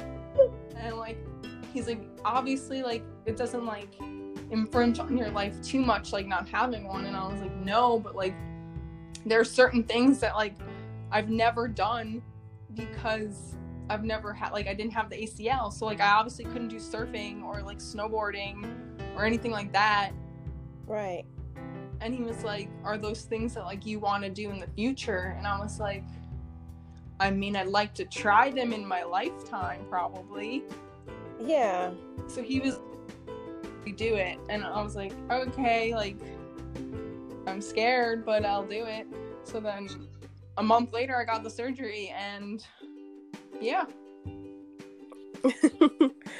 and 0.77 0.97
like 0.97 1.19
he's 1.75 1.87
like 1.87 2.01
obviously 2.25 2.83
like 2.83 3.03
it 3.27 3.37
doesn't 3.37 3.67
like 3.67 3.89
infringe 4.51 4.99
on 4.99 5.17
your 5.17 5.31
life 5.31 5.61
too 5.63 5.81
much 5.81 6.13
like 6.13 6.27
not 6.27 6.49
having 6.49 6.85
one. 6.89 7.05
And 7.07 7.17
I 7.17 7.27
was 7.31 7.41
like 7.41 7.55
no 7.57 7.99
but 8.01 8.15
like 8.17 8.35
there 9.27 9.39
are 9.41 9.45
certain 9.45 9.85
things 9.85 10.19
that 10.21 10.35
like 10.35 10.55
I've 11.13 11.29
never 11.29 11.69
done 11.69 12.23
because 12.75 13.55
I've 13.91 14.05
never 14.05 14.33
had 14.33 14.53
like 14.53 14.67
I 14.69 14.75
didn't 14.75 14.93
have 14.93 15.11
the 15.11 15.17
ACL 15.17 15.73
so 15.73 15.85
like 15.85 16.01
I 16.01 16.09
obviously 16.13 16.45
couldn't 16.47 16.69
do 16.69 16.77
surfing 16.77 17.43
or 17.43 17.61
like 17.63 17.79
snowboarding 17.79 18.65
or 19.17 19.25
anything 19.25 19.51
like 19.51 19.73
that. 19.73 20.13
Right. 20.87 21.25
and 22.01 22.15
he 22.15 22.23
was 22.23 22.43
like 22.43 22.69
are 22.85 22.97
those 22.97 23.23
things 23.23 23.55
that 23.55 23.65
like 23.65 23.85
you 23.85 23.99
want 24.01 24.25
to 24.25 24.31
do 24.31 24.51
in 24.51 24.59
the 24.59 24.69
future? 24.69 25.35
And 25.37 25.47
I 25.47 25.59
was 25.61 25.79
like 25.79 26.05
I 27.21 27.31
mean 27.31 27.55
I'd 27.55 27.69
like 27.69 27.95
to 27.95 28.05
try 28.05 28.51
them 28.51 28.73
in 28.73 28.85
my 28.87 29.05
lifetime 29.05 29.85
probably 29.89 30.65
Yeah. 31.39 31.91
so 32.27 32.43
he 32.43 32.59
was 32.61 32.81
we 33.85 33.93
do 33.93 34.15
it 34.15 34.39
and 34.51 34.63
i 34.63 34.83
was 34.83 34.95
like 34.95 35.13
okay 35.31 35.95
like 35.95 36.19
i'm 37.47 37.63
scared 37.63 38.27
but 38.27 38.45
i'll 38.45 38.67
do 38.67 38.85
it 38.85 39.07
so 39.45 39.59
then 39.59 39.89
a 40.59 40.63
month 40.63 40.93
later 40.93 41.17
i 41.17 41.25
got 41.25 41.43
the 41.43 41.49
surgery 41.49 42.13
and 42.17 42.67
yeah 43.61 43.85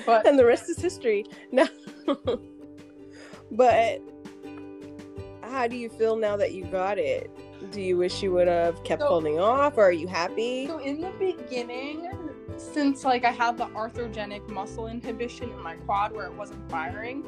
but 0.07 0.27
and 0.27 0.39
the 0.39 0.45
rest 0.45 0.69
is 0.69 0.79
history. 0.79 1.25
No. 1.53 1.67
but 3.53 4.01
how 5.43 5.67
do 5.67 5.77
you 5.77 5.89
feel 5.89 6.17
now 6.17 6.37
that 6.37 6.53
you 6.53 6.65
got 6.67 6.99
it? 6.99 7.31
Do 7.71 7.81
you 7.81 7.97
wish 7.97 8.23
you 8.23 8.33
would 8.33 8.49
have 8.49 8.83
kept 8.85 9.03
So- 9.03 9.09
holding 9.09 9.39
off 9.39 9.77
or 9.79 9.85
are 9.85 9.93
you 9.93 10.09
happy? 10.09 10.67
so 10.67 10.79
in 10.79 11.01
the 11.01 11.11
beginning 11.19 12.09
since 12.57 13.05
like 13.05 13.25
i 13.25 13.31
had 13.31 13.57
the 13.57 13.67
arthrogenic 13.69 14.47
muscle 14.49 14.87
inhibition 14.89 15.49
in 15.51 15.63
my 15.63 15.75
quad 15.77 16.13
where 16.13 16.27
it 16.27 16.35
wasn't 16.35 16.71
firing 16.71 17.25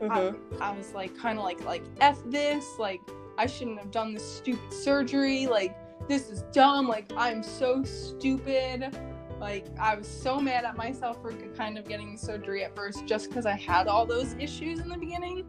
Mhm. 0.00 0.36
I, 0.60 0.70
I 0.70 0.76
was 0.76 0.92
like 0.94 1.16
kind 1.18 1.36
of 1.38 1.44
like 1.44 1.64
like 1.64 1.82
f 2.00 2.18
this 2.26 2.64
like 2.78 3.00
i 3.38 3.46
shouldn't 3.46 3.78
have 3.78 3.90
done 3.90 4.14
this 4.14 4.22
stupid 4.36 4.72
surgery 4.72 5.46
like 5.48 5.76
this 6.06 6.30
is 6.30 6.42
dumb 6.52 6.86
like 6.86 7.10
i'm 7.16 7.42
so 7.42 7.82
stupid 7.82 8.96
like 9.40 9.66
i 9.80 9.96
was 9.96 10.06
so 10.06 10.38
mad 10.38 10.64
at 10.64 10.76
myself 10.76 11.20
for 11.20 11.32
kind 11.56 11.76
of 11.76 11.84
getting 11.88 12.12
the 12.12 12.18
surgery 12.18 12.62
at 12.62 12.76
first 12.76 13.04
just 13.06 13.28
because 13.28 13.46
i 13.46 13.56
had 13.56 13.88
all 13.88 14.06
those 14.06 14.34
issues 14.38 14.78
in 14.78 14.88
the 14.88 14.96
beginning 14.98 15.44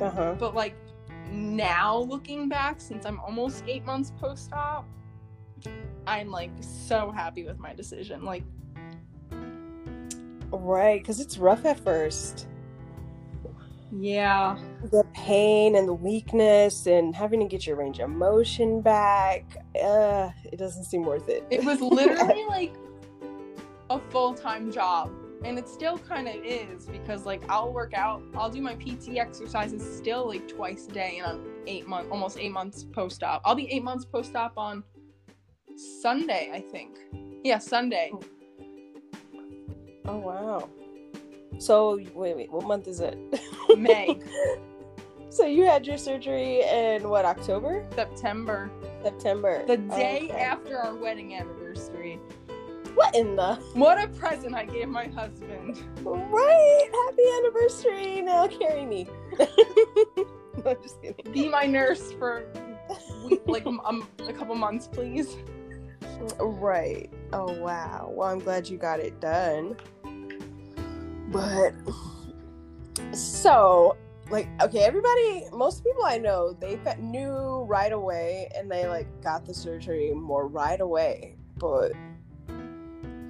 Uh-huh. 0.00 0.36
but 0.38 0.54
like 0.54 0.76
now 1.30 1.96
looking 1.98 2.48
back 2.48 2.80
since 2.80 3.06
i'm 3.06 3.20
almost 3.20 3.62
eight 3.66 3.84
months 3.84 4.12
post-op 4.20 4.86
i'm 6.06 6.30
like 6.30 6.50
so 6.60 7.10
happy 7.10 7.44
with 7.44 7.58
my 7.58 7.74
decision 7.74 8.24
like 8.24 8.44
Right, 10.52 11.00
because 11.00 11.20
it's 11.20 11.38
rough 11.38 11.64
at 11.64 11.78
first. 11.78 12.48
yeah 13.96 14.58
The 14.90 15.04
pain 15.14 15.76
and 15.76 15.86
the 15.86 15.94
weakness 15.94 16.86
and 16.86 17.14
having 17.14 17.38
to 17.38 17.46
get 17.46 17.66
your 17.68 17.76
range 17.76 18.00
of 18.00 18.10
motion 18.10 18.80
back. 18.80 19.44
Uh, 19.80 20.30
it 20.44 20.56
doesn't 20.58 20.84
seem 20.84 21.04
worth 21.04 21.28
it. 21.28 21.44
It 21.50 21.64
was 21.64 21.80
literally 21.80 22.44
like 22.46 22.74
a 23.90 24.00
full 24.10 24.34
time 24.34 24.72
job. 24.72 25.12
And 25.44 25.58
it 25.58 25.68
still 25.68 25.98
kind 25.98 26.28
of 26.28 26.34
is 26.44 26.86
because 26.86 27.24
like 27.24 27.42
I'll 27.48 27.72
work 27.72 27.94
out, 27.94 28.22
I'll 28.34 28.50
do 28.50 28.60
my 28.60 28.74
PT 28.74 29.16
exercises 29.16 29.82
still 29.96 30.28
like 30.28 30.46
twice 30.48 30.86
a 30.86 30.90
day, 30.90 31.20
and 31.22 31.26
I'm 31.26 31.46
eight 31.66 31.86
months, 31.88 32.08
almost 32.10 32.38
eight 32.38 32.52
months 32.52 32.84
post 32.84 33.22
op. 33.22 33.40
I'll 33.44 33.54
be 33.54 33.70
eight 33.72 33.82
months 33.82 34.04
post 34.04 34.36
op 34.36 34.52
on 34.58 34.84
Sunday, 36.02 36.50
I 36.52 36.60
think. 36.60 36.98
Yeah, 37.42 37.58
Sunday. 37.58 38.10
Oh. 38.12 38.20
oh 40.06 40.18
wow. 40.18 40.68
So 41.58 41.98
wait, 42.14 42.36
wait, 42.36 42.52
what 42.52 42.66
month 42.66 42.86
is 42.86 43.00
it? 43.00 43.18
May. 43.78 44.20
so 45.30 45.46
you 45.46 45.64
had 45.64 45.86
your 45.86 45.98
surgery 45.98 46.62
in 46.62 47.08
what 47.08 47.24
October, 47.24 47.86
September, 47.94 48.70
September? 49.02 49.64
the 49.66 49.76
day 49.76 50.28
Okay. 50.30 50.30
after 50.32 50.78
our 50.78 50.94
wedding 50.94 51.34
anniversary. 51.34 51.59
What 52.94 53.14
in 53.14 53.36
the 53.36 53.54
What 53.74 54.02
a 54.02 54.08
present 54.08 54.54
I 54.54 54.64
gave 54.64 54.88
my 54.88 55.06
husband. 55.06 55.82
right? 56.02 56.90
Happy 57.06 57.22
anniversary! 57.38 58.20
Now 58.22 58.46
carry 58.46 58.84
me. 58.84 59.08
no, 59.38 60.74
just 60.82 61.00
kidding. 61.02 61.32
Be 61.32 61.48
my 61.48 61.66
nurse 61.66 62.12
for 62.12 62.44
week, 63.24 63.42
like 63.46 63.66
um, 63.66 64.08
a 64.26 64.32
couple 64.32 64.54
months, 64.54 64.88
please. 64.88 65.36
Right. 66.38 67.10
Oh 67.32 67.52
wow. 67.60 68.12
Well, 68.14 68.28
I'm 68.28 68.40
glad 68.40 68.68
you 68.68 68.76
got 68.76 69.00
it 69.00 69.20
done. 69.20 69.76
But 71.28 71.74
so, 73.12 73.96
like, 74.30 74.48
okay, 74.60 74.80
everybody, 74.80 75.44
most 75.52 75.84
people 75.84 76.04
I 76.04 76.18
know, 76.18 76.52
they 76.52 76.78
knew 76.98 77.64
right 77.68 77.92
away, 77.92 78.50
and 78.54 78.70
they 78.70 78.86
like 78.86 79.06
got 79.22 79.46
the 79.46 79.54
surgery 79.54 80.12
more 80.12 80.46
right 80.46 80.80
away. 80.80 81.36
But 81.56 81.92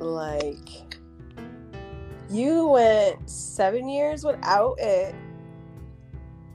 like, 0.01 0.99
you 2.31 2.69
went 2.69 3.29
seven 3.29 3.89
years 3.89 4.25
without 4.25 4.77
it, 4.81 5.15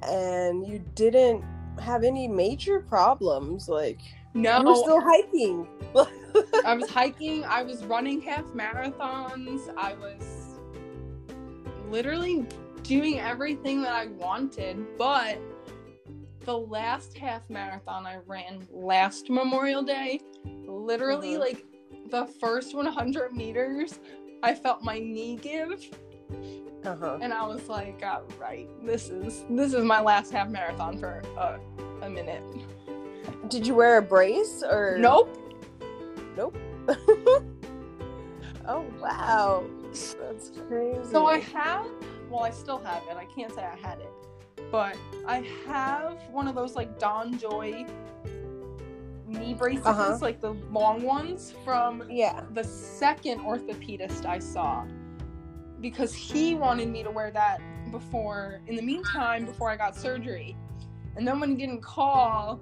and 0.04 0.66
you 0.68 0.80
didn't 0.96 1.44
have 1.80 2.04
any 2.04 2.28
major 2.28 2.80
problems. 2.82 3.68
Like, 3.70 4.00
No, 4.34 4.60
you 4.60 4.66
were 4.66 4.76
still 4.76 5.02
hiking. 5.02 5.68
I 6.66 6.74
was 6.76 6.90
hiking, 6.90 7.44
I 7.46 7.64
was 7.64 7.84
running 7.86 8.22
half 8.22 8.46
marathons, 8.46 9.62
I 9.78 9.94
was 9.94 10.24
literally 11.90 12.46
doing 12.84 13.20
everything 13.20 13.82
that 13.84 13.94
I 13.94 14.08
wanted, 14.08 14.98
but 14.98 15.38
the 16.42 16.58
last 16.58 17.18
half 17.18 17.42
marathon 17.50 18.06
I 18.06 18.18
ran 18.28 18.68
last 18.72 19.30
Memorial 19.30 19.82
Day, 19.84 20.20
literally 20.68 21.34
Mhm. 21.36 21.40
like 21.40 21.66
the 22.10 22.26
first 22.40 22.76
100 22.76 23.34
meters, 23.34 24.00
I 24.44 24.54
felt 24.54 24.84
my 24.84 25.00
knee 25.00 25.38
give 25.42 25.72
Uh 26.84 26.96
huh. 26.96 27.18
and 27.22 27.34
I 27.34 27.46
was 27.48 27.68
like, 27.68 28.02
all 28.06 28.24
right, 28.40 28.68
this 28.86 29.10
is 29.10 29.44
this 29.50 29.74
is 29.74 29.84
my 29.84 30.02
last 30.02 30.32
half 30.32 30.50
marathon 30.50 30.98
for 30.98 31.22
uh, 31.38 31.58
a 32.02 32.10
minute. 32.10 32.44
Did 33.50 33.66
you 33.66 33.76
wear 33.76 33.98
a 33.98 34.02
brace 34.02 34.64
or 34.64 34.98
Nope. 35.00 35.36
Nope. 36.38 36.58
oh 38.68 38.86
wow, 39.02 39.64
that's 40.20 40.52
crazy. 40.68 41.00
So 41.10 41.26
I 41.26 41.40
have, 41.40 41.88
well, 42.30 42.44
I 42.44 42.52
still 42.52 42.78
have 42.80 43.02
it. 43.10 43.16
I 43.18 43.26
can't 43.26 43.54
say 43.54 43.64
I 43.64 43.76
had 43.76 44.00
it, 44.00 44.12
but 44.72 44.96
I 45.28 45.44
have 45.66 46.18
one 46.32 46.48
of 46.48 46.54
those 46.56 46.76
like 46.76 47.00
DonJoy 47.00 47.90
knee 49.40 49.54
braces, 49.54 49.86
Uh-huh. 49.86 50.18
like 50.22 50.40
the 50.42 50.52
long 50.72 51.02
ones 51.04 51.54
from 51.64 52.04
yeah. 52.10 52.42
the 52.54 52.64
second 52.64 53.40
orthopedist 53.42 54.26
I 54.26 54.40
saw, 54.40 54.86
because 55.82 56.14
he 56.14 56.56
wanted 56.56 56.90
me 56.90 57.04
to 57.04 57.12
wear 57.12 57.32
that 57.32 57.60
before, 57.92 58.62
in 58.68 58.76
the 58.76 58.82
meantime, 58.82 59.46
before 59.46 59.70
I 59.70 59.76
got 59.78 59.96
surgery. 59.96 60.56
And 61.16 61.28
then 61.28 61.40
when 61.40 61.50
he 61.50 61.56
didn't 61.56 61.82
call, 61.82 62.60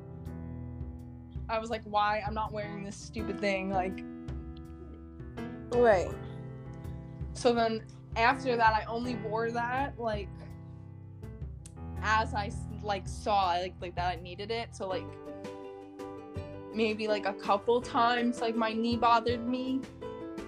I 1.50 1.60
was 1.60 1.70
like, 1.70 1.82
why? 1.86 2.22
I'm 2.26 2.34
not 2.34 2.52
wearing 2.52 2.84
this 2.84 2.96
stupid 2.96 3.40
thing. 3.40 3.70
Like, 3.72 4.04
Right. 5.72 6.12
so 7.34 7.52
then 7.54 7.84
after 8.16 8.56
that 8.56 8.74
i 8.76 8.84
only 8.86 9.16
wore 9.16 9.50
that 9.50 10.00
like 10.00 10.30
as 12.04 12.32
I 12.36 12.52
like 12.84 13.08
saw 13.08 13.48
like 13.54 13.74
like 13.82 13.96
that 13.96 14.16
i 14.20 14.22
needed 14.22 14.52
it 14.52 14.76
so 14.76 14.88
like 14.88 15.08
maybe 16.76 17.08
like 17.08 17.26
a 17.26 17.34
couple 17.34 17.82
times 17.82 18.42
like 18.42 18.56
my 18.56 18.74
knee 18.74 18.96
bothered 18.98 19.46
me 19.48 19.80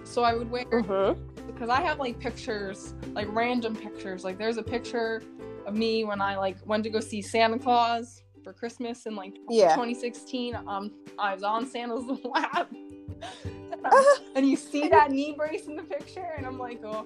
so 0.04 0.22
i 0.22 0.34
would 0.34 0.50
wear 0.50 0.64
Mhm. 0.66 1.16
because 1.46 1.68
i 1.68 1.80
have 1.80 1.98
like 1.98 2.18
pictures 2.18 2.94
like 3.12 3.26
random 3.30 3.74
pictures 3.76 4.24
like 4.24 4.38
there's 4.38 4.56
a 4.56 4.62
picture 4.62 5.22
of 5.66 5.74
me 5.74 6.04
when 6.04 6.20
i 6.20 6.36
like 6.36 6.56
went 6.66 6.84
to 6.84 6.90
go 6.90 7.00
see 7.00 7.20
santa 7.22 7.58
claus 7.58 8.22
for 8.44 8.52
Christmas 8.52 9.06
in 9.06 9.16
like 9.16 9.34
Yeah. 9.50 9.74
2016. 9.74 10.54
Um, 10.68 10.92
I 11.18 11.34
was 11.34 11.42
on 11.42 11.66
Santa's 11.66 12.04
lap, 12.24 12.70
and 14.36 14.48
you 14.48 14.54
see 14.56 14.86
that 14.86 15.10
knee 15.10 15.32
brace 15.36 15.66
in 15.66 15.74
the 15.74 15.82
picture, 15.82 16.32
and 16.36 16.46
I'm 16.46 16.56
like, 16.56 16.80
oh, 16.84 17.04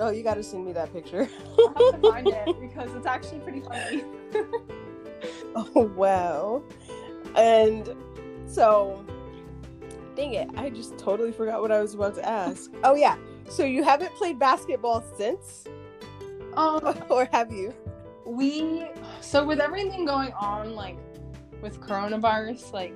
Oh, 0.00 0.10
you 0.10 0.24
gotta 0.24 0.42
send 0.42 0.66
me 0.66 0.72
that 0.72 0.92
picture. 0.92 1.28
I'll 1.58 1.92
have 1.92 2.02
to 2.02 2.10
find 2.10 2.26
it 2.26 2.60
because 2.60 2.92
it's 2.96 3.06
actually 3.06 3.38
pretty 3.38 3.60
funny. 3.60 4.02
oh 5.54 5.92
wow. 5.96 6.64
And 7.36 7.94
so 8.46 9.04
dang 10.14 10.32
it, 10.34 10.48
I 10.56 10.70
just 10.70 10.96
totally 10.98 11.30
forgot 11.32 11.60
what 11.60 11.70
I 11.70 11.80
was 11.80 11.94
about 11.94 12.14
to 12.16 12.26
ask. 12.28 12.70
Oh 12.84 12.94
yeah. 12.94 13.16
So 13.48 13.64
you 13.64 13.84
haven't 13.84 14.14
played 14.14 14.38
basketball 14.38 15.04
since? 15.16 15.64
Um, 16.56 16.80
or 17.10 17.28
have 17.32 17.52
you? 17.52 17.74
we 18.26 18.84
so 19.20 19.44
with 19.44 19.60
everything 19.60 20.04
going 20.04 20.32
on 20.32 20.74
like 20.74 20.96
with 21.62 21.80
coronavirus 21.80 22.72
like 22.72 22.92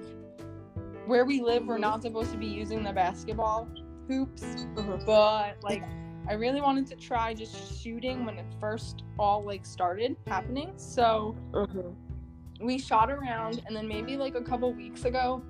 where 1.06 1.24
we 1.24 1.40
live 1.40 1.64
we're 1.66 1.78
not 1.78 2.02
supposed 2.02 2.32
to 2.32 2.36
be 2.36 2.46
using 2.46 2.82
the 2.82 2.92
basketball 2.92 3.68
hoops 4.08 4.66
but 5.06 5.56
like 5.62 5.84
i 6.28 6.32
really 6.32 6.60
wanted 6.60 6.84
to 6.84 6.96
try 6.96 7.32
just 7.32 7.80
shooting 7.80 8.24
when 8.24 8.38
it 8.38 8.44
first 8.58 9.04
all 9.20 9.40
like 9.44 9.64
started 9.64 10.16
happening 10.26 10.72
so 10.76 11.36
Mhm. 11.52 11.94
We 12.60 12.78
shot 12.78 13.10
around 13.10 13.62
and 13.66 13.74
then 13.74 13.88
maybe 13.88 14.16
like 14.16 14.34
a 14.34 14.40
couple 14.40 14.72
weeks 14.72 15.04
ago 15.04 15.42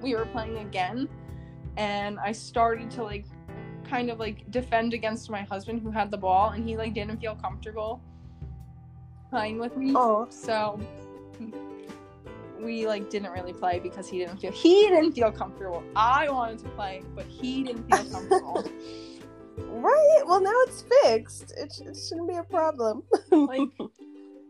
we 0.00 0.14
were 0.14 0.26
playing 0.26 0.58
again 0.58 1.08
and 1.76 2.18
i 2.20 2.30
started 2.32 2.90
to 2.90 3.02
like 3.02 3.24
kind 3.88 4.10
of 4.10 4.18
like 4.20 4.48
defend 4.50 4.94
against 4.94 5.30
my 5.30 5.42
husband 5.42 5.80
who 5.82 5.90
had 5.90 6.10
the 6.10 6.16
ball 6.16 6.50
and 6.50 6.68
he 6.68 6.76
like 6.76 6.94
didn't 6.94 7.18
feel 7.20 7.34
comfortable 7.34 8.00
playing 9.30 9.58
with 9.58 9.76
me 9.76 9.92
Oh. 9.96 10.26
so 10.30 10.78
we 12.60 12.86
like 12.86 13.08
didn't 13.10 13.32
really 13.32 13.52
play 13.54 13.80
because 13.80 14.08
he 14.08 14.18
didn't 14.18 14.38
feel 14.38 14.52
he 14.52 14.88
didn't 14.88 15.12
feel 15.12 15.32
comfortable 15.32 15.82
i 15.96 16.28
wanted 16.28 16.58
to 16.58 16.68
play 16.70 17.02
but 17.16 17.24
he 17.26 17.62
didn't 17.64 17.88
feel 17.90 18.10
comfortable 18.12 18.64
Right. 19.68 20.22
Well, 20.24 20.40
now 20.40 20.52
it's 20.62 20.84
fixed. 21.02 21.52
It, 21.54 21.70
sh- 21.76 21.80
it 21.82 21.94
shouldn't 22.08 22.28
be 22.28 22.36
a 22.36 22.42
problem. 22.42 23.02
like 23.30 23.68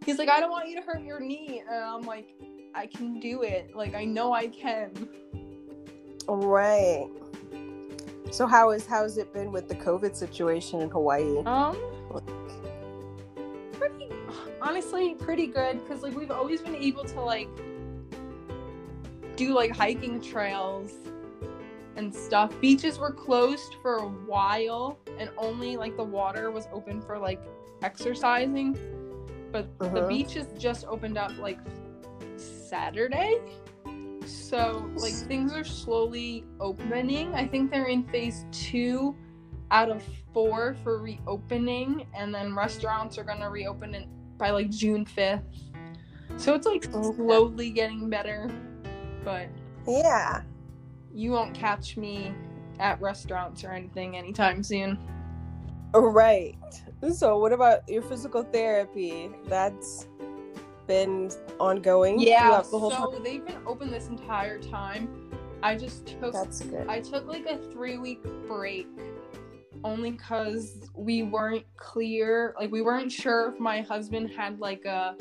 he's 0.04 0.18
like 0.18 0.28
i 0.28 0.40
don't 0.40 0.50
want 0.50 0.68
you 0.68 0.76
to 0.76 0.82
hurt 0.82 1.02
your 1.02 1.20
knee 1.20 1.62
and 1.68 1.84
i'm 1.84 2.02
like 2.02 2.34
i 2.74 2.86
can 2.86 3.20
do 3.20 3.42
it 3.42 3.74
like 3.74 3.94
i 3.94 4.04
know 4.04 4.32
i 4.32 4.46
can 4.46 4.92
right. 6.36 7.08
So 8.30 8.46
how 8.46 8.70
is 8.70 8.86
how's 8.86 9.18
it 9.18 9.32
been 9.32 9.50
with 9.50 9.68
the 9.68 9.74
COVID 9.74 10.14
situation 10.14 10.80
in 10.80 10.88
Hawaii? 10.90 11.38
Um, 11.44 11.76
pretty 13.72 14.08
honestly 14.62 15.14
pretty 15.14 15.46
good 15.46 15.82
because 15.82 16.02
like 16.02 16.14
we've 16.14 16.30
always 16.30 16.60
been 16.60 16.76
able 16.76 17.04
to 17.04 17.20
like 17.20 17.48
do 19.36 19.52
like 19.52 19.74
hiking 19.74 20.20
trails 20.20 20.92
and 21.96 22.14
stuff. 22.14 22.52
Beaches 22.60 22.98
were 22.98 23.10
closed 23.10 23.76
for 23.82 23.96
a 23.96 24.08
while 24.08 24.98
and 25.18 25.30
only 25.36 25.76
like 25.76 25.96
the 25.96 26.04
water 26.04 26.50
was 26.50 26.68
open 26.72 27.02
for 27.02 27.18
like 27.18 27.40
exercising, 27.82 28.78
but 29.52 29.66
the 29.78 29.86
Uh-huh. 29.86 30.06
beaches 30.08 30.46
just 30.58 30.86
opened 30.86 31.18
up 31.18 31.36
like 31.38 31.58
Saturday. 32.36 33.38
So 34.26 34.90
like 34.96 35.14
things 35.14 35.52
are 35.52 35.64
slowly 35.64 36.44
opening. 36.60 37.34
I 37.34 37.46
think 37.46 37.70
they're 37.70 37.86
in 37.86 38.04
phase 38.04 38.44
two 38.52 39.16
out 39.70 39.88
of 39.90 40.02
four 40.32 40.74
for 40.82 40.98
reopening, 40.98 42.06
and 42.14 42.34
then 42.34 42.54
restaurants 42.54 43.18
are 43.18 43.24
gonna 43.24 43.48
reopen 43.50 43.94
in, 43.94 44.08
by 44.36 44.50
like 44.50 44.70
June 44.70 45.04
fifth. 45.04 45.42
So 46.36 46.54
it's 46.54 46.66
like 46.66 46.84
slowly 46.84 47.70
getting 47.70 48.08
better, 48.08 48.48
but 49.24 49.48
Yeah. 49.86 50.42
you 51.12 51.32
won't 51.32 51.54
catch 51.54 51.96
me 51.96 52.32
at 52.78 53.00
restaurants 53.00 53.64
or 53.64 53.70
anything 53.72 54.16
anytime 54.16 54.62
soon. 54.62 54.98
Right. 55.94 56.56
So 57.12 57.38
what 57.38 57.52
about 57.52 57.88
your 57.88 58.02
physical 58.02 58.42
therapy? 58.42 59.30
That's 59.46 60.06
been 60.86 61.30
ongoing 61.58 62.20
Yeah, 62.20 62.62
the 62.70 62.78
whole 62.78 62.90
so 62.90 63.12
time. 63.12 63.22
they've 63.22 63.44
been 63.44 63.62
open 63.66 63.90
this 63.90 64.08
entire 64.08 64.58
time. 64.60 65.30
I 65.62 65.76
just 65.76 66.06
took 66.06 66.32
That's 66.32 66.60
good. 66.60 66.86
I 66.88 67.00
took 67.00 67.26
like 67.26 67.46
a 67.46 67.58
three 67.72 67.98
week 67.98 68.22
break 68.46 68.86
only 69.84 70.10
because 70.10 70.90
we 70.94 71.22
weren't 71.22 71.64
clear, 71.76 72.54
like 72.58 72.70
we 72.70 72.82
weren't 72.82 73.10
sure 73.10 73.50
if 73.52 73.58
my 73.58 73.80
husband 73.80 74.30
had 74.36 74.58
like 74.58 74.84
a 74.84 75.16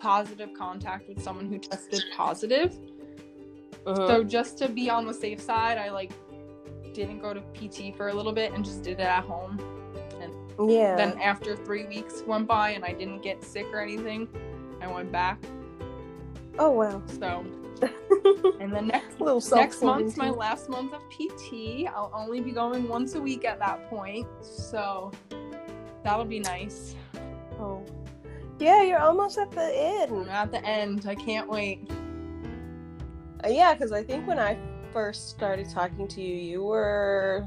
positive 0.00 0.50
contact 0.56 1.08
with 1.08 1.22
someone 1.22 1.46
who 1.48 1.58
tested 1.58 2.02
positive. 2.16 2.74
Mhm. 3.84 4.06
So 4.06 4.24
just 4.24 4.58
to 4.58 4.68
be 4.68 4.90
on 4.90 5.06
the 5.06 5.14
safe 5.14 5.40
side, 5.40 5.78
I 5.78 5.90
like 5.90 6.12
didn't 6.92 7.20
go 7.20 7.34
to 7.34 7.40
PT 7.52 7.92
for 7.96 8.08
a 8.08 8.14
little 8.14 8.32
bit 8.32 8.52
and 8.52 8.64
just 8.64 8.82
did 8.82 9.00
it 9.00 9.06
at 9.06 9.24
home. 9.24 9.58
Yeah. 10.58 10.96
Then 10.96 11.18
after 11.20 11.56
three 11.56 11.84
weeks 11.86 12.22
went 12.26 12.46
by 12.46 12.70
and 12.70 12.84
I 12.84 12.92
didn't 12.92 13.22
get 13.22 13.42
sick 13.42 13.66
or 13.72 13.80
anything, 13.80 14.28
I 14.80 14.86
went 14.86 15.10
back. 15.10 15.38
oh 16.58 16.70
wow. 16.70 17.02
So 17.06 17.44
and 18.60 18.72
the 18.72 18.80
next 18.80 19.20
little 19.20 19.42
next 19.56 19.82
month's 19.82 20.16
my 20.16 20.30
last 20.30 20.68
month 20.68 20.92
of 20.92 21.02
PT. 21.10 21.86
I'll 21.88 22.10
only 22.14 22.40
be 22.40 22.52
going 22.52 22.88
once 22.88 23.14
a 23.14 23.20
week 23.20 23.44
at 23.44 23.58
that 23.58 23.88
point, 23.90 24.26
so 24.40 25.10
that'll 26.02 26.24
be 26.24 26.40
nice. 26.40 26.94
Oh. 27.58 27.84
Yeah, 28.58 28.82
you're 28.82 29.00
almost 29.00 29.36
at 29.38 29.50
the 29.50 29.70
end. 29.74 30.12
I'm 30.12 30.28
at 30.28 30.52
the 30.52 30.64
end. 30.64 31.06
I 31.06 31.14
can't 31.14 31.48
wait. 31.48 31.90
Uh, 33.44 33.48
yeah, 33.48 33.74
because 33.74 33.90
I 33.90 34.02
think 34.02 34.26
when 34.26 34.38
I 34.38 34.56
first 34.92 35.28
started 35.28 35.68
talking 35.68 36.06
to 36.08 36.22
you, 36.22 36.36
you 36.36 36.62
were 36.62 37.46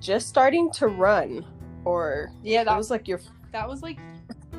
just 0.00 0.28
starting 0.28 0.70
to 0.72 0.88
run, 0.88 1.44
or 1.84 2.30
Yeah, 2.42 2.64
that 2.64 2.70
that 2.72 2.76
was 2.78 2.90
like 2.90 3.06
your. 3.08 3.20
that 3.52 3.68
was 3.68 3.82
like 3.82 3.98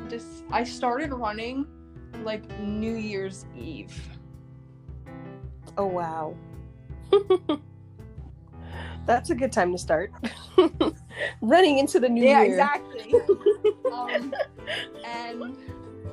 just 0.08 0.44
I 0.50 0.64
started 0.64 1.12
running 1.12 1.66
like 2.24 2.42
New 2.60 2.94
Year's 2.96 3.44
Eve. 3.56 3.94
Oh 5.76 5.86
wow. 5.86 6.34
That's 9.06 9.30
a 9.30 9.34
good 9.34 9.52
time 9.52 9.72
to 9.72 9.78
start. 9.78 10.12
Running 11.40 11.78
into 11.78 11.98
the 11.98 12.08
new 12.08 12.22
year, 12.22 12.30
yeah, 12.32 12.42
year. 12.42 12.50
exactly. 12.50 13.14
um, 13.92 14.34
and 15.04 15.56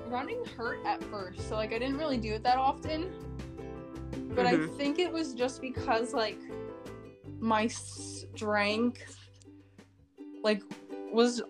running 0.07 0.43
hurt 0.55 0.79
at 0.85 1.03
first, 1.05 1.49
so 1.49 1.55
like 1.55 1.73
I 1.73 1.79
didn't 1.79 1.97
really 1.97 2.17
do 2.17 2.33
it 2.33 2.43
that 2.43 2.57
often. 2.57 3.11
But 4.33 4.45
I 4.45 4.55
Mhm. 4.55 4.77
think 4.77 4.99
it 4.99 5.11
was 5.11 5.33
just 5.33 5.61
because 5.61 6.13
like 6.13 6.38
my 7.39 7.67
strength 8.35 9.17
like 10.43 10.61
was 11.11 11.41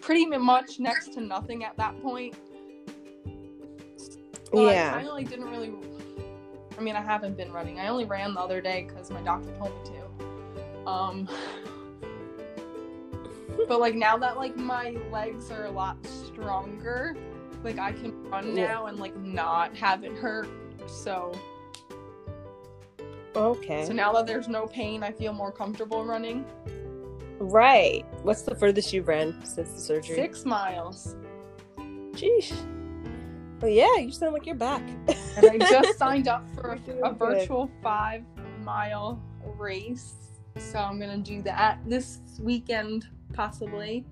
pretty 0.00 0.24
much 0.26 0.78
next 0.78 1.12
to 1.12 1.20
nothing 1.20 1.64
at 1.64 1.76
that 1.76 2.00
point. 2.02 2.34
I 4.54 4.56
Yeah. 4.56 5.00
of 5.00 5.06
like 5.12 5.28
didn't 5.28 5.50
really. 5.50 5.72
I 6.78 6.80
mean, 6.80 6.94
I 6.94 7.02
haven't 7.02 7.36
been 7.36 7.52
running. 7.52 7.80
I 7.80 7.88
only 7.88 8.04
ran 8.04 8.34
the 8.34 8.40
other 8.40 8.60
day 8.60 8.86
because 8.88 9.10
my 9.10 9.20
doctor 9.22 9.50
told 9.58 9.72
me 9.84 9.90
to. 9.92 10.88
Um. 10.88 11.28
But 13.66 13.80
like 13.80 13.96
now 13.96 14.16
that 14.16 14.38
like 14.38 14.56
my 14.56 14.96
legs 15.10 15.50
are 15.50 15.66
a 15.66 15.70
lot 15.70 15.98
stronger, 16.06 17.14
like 17.62 17.78
I 17.78 17.92
can 17.92 18.30
run 18.30 18.54
now 18.54 18.86
and 18.86 18.98
like 18.98 19.14
not 19.16 19.76
have 19.76 20.04
it 20.04 20.12
hurt. 20.12 20.48
So 20.86 21.32
Okay. 23.36 23.84
so 23.84 23.92
now 23.92 24.12
that 24.12 24.26
there's 24.26 24.48
no 24.48 24.66
pain, 24.66 25.02
I 25.02 25.12
feel 25.12 25.32
more 25.32 25.52
comfortable 25.52 26.04
running. 26.04 26.44
right. 27.38 28.04
What's 28.22 28.42
the 28.42 28.54
furthest 28.54 28.92
you've 28.92 29.08
ran 29.08 29.44
since 29.44 29.70
the 29.72 29.80
surgery? 29.80 30.16
Six 30.16 30.44
miles, 30.44 31.14
Sheesh. 32.12 32.52
Well, 33.60 33.70
yeah, 33.70 33.96
you 33.96 34.12
sound 34.12 34.34
like 34.34 34.46
you're 34.46 34.54
back. 34.54 34.82
and 35.36 35.46
I 35.46 35.58
just 35.58 35.98
signed 35.98 36.28
up 36.28 36.48
for 36.54 36.78
a, 36.88 36.92
a 37.08 37.12
virtual 37.12 37.70
five 37.82 38.22
mile 38.64 39.20
race. 39.56 40.14
So 40.56 40.78
I'm 40.78 40.98
gonna 41.00 41.18
do 41.18 41.42
that 41.42 41.78
this 41.86 42.18
weekend, 42.40 43.06
possibly. 43.32 44.04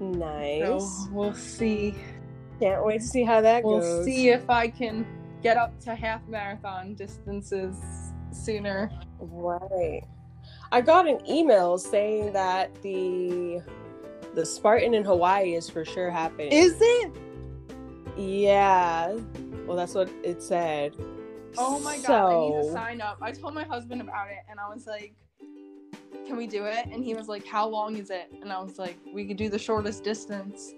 Nice. 0.00 0.68
So 0.82 1.08
we'll 1.12 1.34
see. 1.34 1.94
Can't 2.60 2.84
wait 2.84 3.00
to 3.00 3.06
see 3.06 3.22
how 3.24 3.40
that 3.40 3.64
We'll 3.64 3.80
goes. 3.80 4.04
see 4.04 4.28
if 4.28 4.48
I 4.50 4.68
can 4.68 5.06
get 5.42 5.56
up 5.56 5.78
to 5.80 5.94
half 5.94 6.26
marathon 6.28 6.94
distances 6.94 7.76
sooner. 8.32 8.90
Right. 9.18 10.02
I 10.72 10.80
got 10.80 11.08
an 11.08 11.18
email 11.28 11.78
saying 11.78 12.32
that 12.32 12.80
the 12.82 13.60
the 14.34 14.46
Spartan 14.46 14.94
in 14.94 15.04
Hawaii 15.04 15.54
is 15.54 15.68
for 15.68 15.84
sure 15.84 16.10
happening. 16.10 16.52
Is 16.52 16.76
it? 16.80 17.12
yeah. 18.16 19.16
Well, 19.66 19.76
that's 19.76 19.94
what 19.94 20.10
it 20.22 20.42
said. 20.42 20.96
Oh 21.58 21.80
my 21.80 21.98
god, 21.98 22.10
I 22.10 22.60
need 22.60 22.62
to 22.62 22.72
sign 22.72 23.00
up. 23.00 23.18
I 23.20 23.32
told 23.32 23.54
my 23.54 23.64
husband 23.64 24.00
about 24.00 24.28
it 24.28 24.38
and 24.48 24.60
I 24.60 24.68
was 24.68 24.86
like, 24.86 25.14
Can 26.26 26.36
we 26.36 26.46
do 26.46 26.64
it? 26.64 26.86
And 26.86 27.04
he 27.04 27.14
was 27.14 27.28
like, 27.28 27.46
How 27.46 27.68
long 27.68 27.96
is 27.96 28.10
it? 28.10 28.32
And 28.40 28.52
I 28.52 28.60
was 28.60 28.78
like, 28.78 28.96
We 29.12 29.26
could 29.26 29.36
do 29.36 29.48
the 29.48 29.58
shortest 29.58 30.04
distance. 30.04 30.72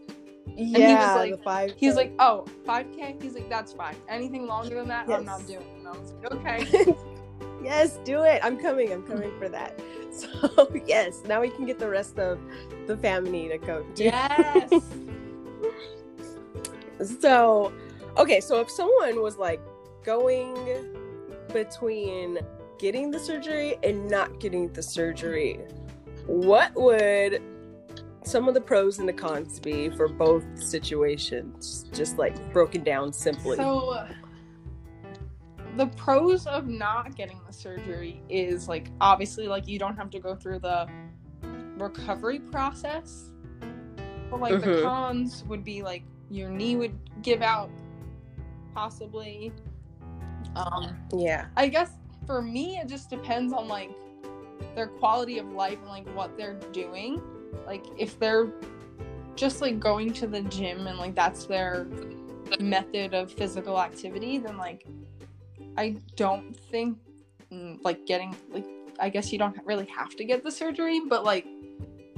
Yeah, 0.46 0.88
he 0.88 0.94
was 0.94 1.16
like- 1.16 1.30
the 1.36 1.42
five. 1.42 1.72
He's 1.76 1.94
like, 1.96 2.12
oh, 2.18 2.44
5K? 2.66 3.22
He's 3.22 3.34
like, 3.34 3.48
that's 3.48 3.72
fine. 3.72 3.96
Anything 4.08 4.46
longer 4.46 4.74
than 4.76 4.88
that, 4.88 5.08
I'm 5.08 5.24
not 5.24 5.46
doing. 5.46 5.64
And 5.78 5.88
I 5.88 5.92
was 5.92 6.12
like, 6.12 6.32
okay. 6.32 6.94
yes, 7.64 7.98
do 8.04 8.22
it. 8.22 8.40
I'm 8.44 8.58
coming. 8.58 8.92
I'm 8.92 9.02
coming 9.04 9.32
for 9.38 9.48
that. 9.48 9.80
So 10.12 10.70
yes, 10.86 11.22
now 11.26 11.40
we 11.40 11.48
can 11.48 11.64
get 11.64 11.78
the 11.78 11.88
rest 11.88 12.18
of 12.18 12.38
the 12.86 12.98
family 12.98 13.48
to 13.48 13.56
go. 13.56 13.82
too. 13.94 14.04
yes. 14.04 14.70
So, 17.20 17.72
okay, 18.16 18.40
so 18.40 18.60
if 18.60 18.70
someone 18.70 19.22
was 19.22 19.38
like 19.38 19.60
going 20.04 20.54
between 21.52 22.38
getting 22.78 23.10
the 23.10 23.18
surgery 23.18 23.76
and 23.82 24.08
not 24.08 24.38
getting 24.38 24.72
the 24.72 24.82
surgery, 24.82 25.60
what 26.26 26.74
would 26.76 27.42
some 28.24 28.48
of 28.48 28.54
the 28.54 28.60
pros 28.60 28.98
and 28.98 29.08
the 29.08 29.12
cons 29.12 29.58
be 29.60 29.88
for 29.90 30.08
both 30.08 30.44
situations? 30.62 31.86
Just 31.92 32.18
like 32.18 32.52
broken 32.52 32.82
down 32.82 33.12
simply. 33.12 33.56
So, 33.56 34.06
the 35.76 35.86
pros 35.88 36.46
of 36.46 36.68
not 36.68 37.16
getting 37.16 37.40
the 37.46 37.52
surgery 37.52 38.22
is 38.28 38.68
like 38.68 38.88
obviously 39.00 39.48
like 39.48 39.66
you 39.66 39.78
don't 39.78 39.96
have 39.96 40.10
to 40.10 40.20
go 40.20 40.34
through 40.34 40.58
the 40.58 40.86
recovery 41.78 42.38
process. 42.38 43.30
But 44.30 44.40
like 44.40 44.60
the 44.60 44.66
Mhm. 44.66 44.82
cons 44.82 45.44
would 45.48 45.64
be 45.64 45.82
like 45.82 46.04
your 46.30 46.50
knee 46.50 46.76
would 46.76 46.96
give 47.22 47.42
out 47.42 47.70
possibly. 48.74 49.52
Um 50.54 50.96
yeah. 51.14 51.46
I 51.56 51.68
guess 51.68 51.92
for 52.26 52.42
me 52.42 52.78
it 52.78 52.86
just 52.88 53.08
depends 53.10 53.52
on 53.52 53.66
like 53.68 53.90
their 54.74 54.86
quality 54.86 55.38
of 55.38 55.50
life 55.52 55.78
and 55.78 55.88
like 55.88 56.06
what 56.14 56.36
they're 56.36 56.60
doing. 56.72 57.20
Like 57.66 57.84
if 57.98 58.18
they're 58.18 58.48
just 59.36 59.60
like 59.60 59.80
going 59.80 60.12
to 60.14 60.26
the 60.26 60.42
gym 60.42 60.86
and 60.86 60.98
like 60.98 61.14
that's 61.14 61.46
their 61.46 61.86
method 62.60 63.14
of 63.14 63.32
physical 63.32 63.80
activity, 63.80 64.38
then 64.38 64.56
like 64.56 64.86
I 65.76 65.96
don't 66.16 66.56
think 66.70 66.98
mm, 67.52 67.78
like 67.82 68.06
getting 68.06 68.36
like 68.50 68.66
I 69.00 69.08
guess 69.08 69.32
you 69.32 69.38
don't 69.38 69.56
really 69.64 69.86
have 69.86 70.14
to 70.16 70.24
get 70.24 70.44
the 70.44 70.50
surgery, 70.50 71.00
but 71.00 71.24
like 71.24 71.46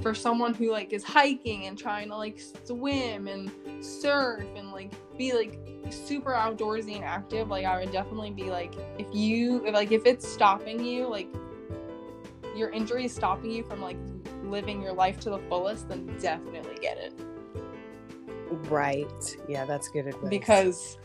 for 0.01 0.13
someone 0.13 0.53
who 0.53 0.71
like 0.71 0.93
is 0.93 1.03
hiking 1.03 1.65
and 1.67 1.77
trying 1.77 2.09
to 2.09 2.17
like 2.17 2.39
swim 2.65 3.27
and 3.27 3.49
surf 3.83 4.45
and 4.55 4.71
like 4.71 4.91
be 5.17 5.33
like 5.33 5.57
super 5.89 6.33
outdoorsy 6.33 6.95
and 6.95 7.03
active, 7.03 7.49
like 7.49 7.65
I 7.65 7.79
would 7.79 7.91
definitely 7.91 8.31
be 8.31 8.51
like 8.51 8.73
if 8.99 9.07
you 9.13 9.69
like 9.71 9.91
if 9.91 10.05
it's 10.05 10.27
stopping 10.27 10.83
you, 10.83 11.07
like 11.07 11.27
your 12.55 12.69
injury 12.69 13.05
is 13.05 13.15
stopping 13.15 13.51
you 13.51 13.63
from 13.63 13.81
like 13.81 13.97
living 14.49 14.81
your 14.81 14.93
life 14.93 15.19
to 15.21 15.29
the 15.29 15.39
fullest, 15.49 15.89
then 15.89 16.15
definitely 16.19 16.77
get 16.81 16.97
it. 16.97 17.13
Right. 18.69 19.37
Yeah, 19.47 19.65
that's 19.65 19.87
good 19.87 20.07
advice. 20.07 20.29
because 20.29 20.97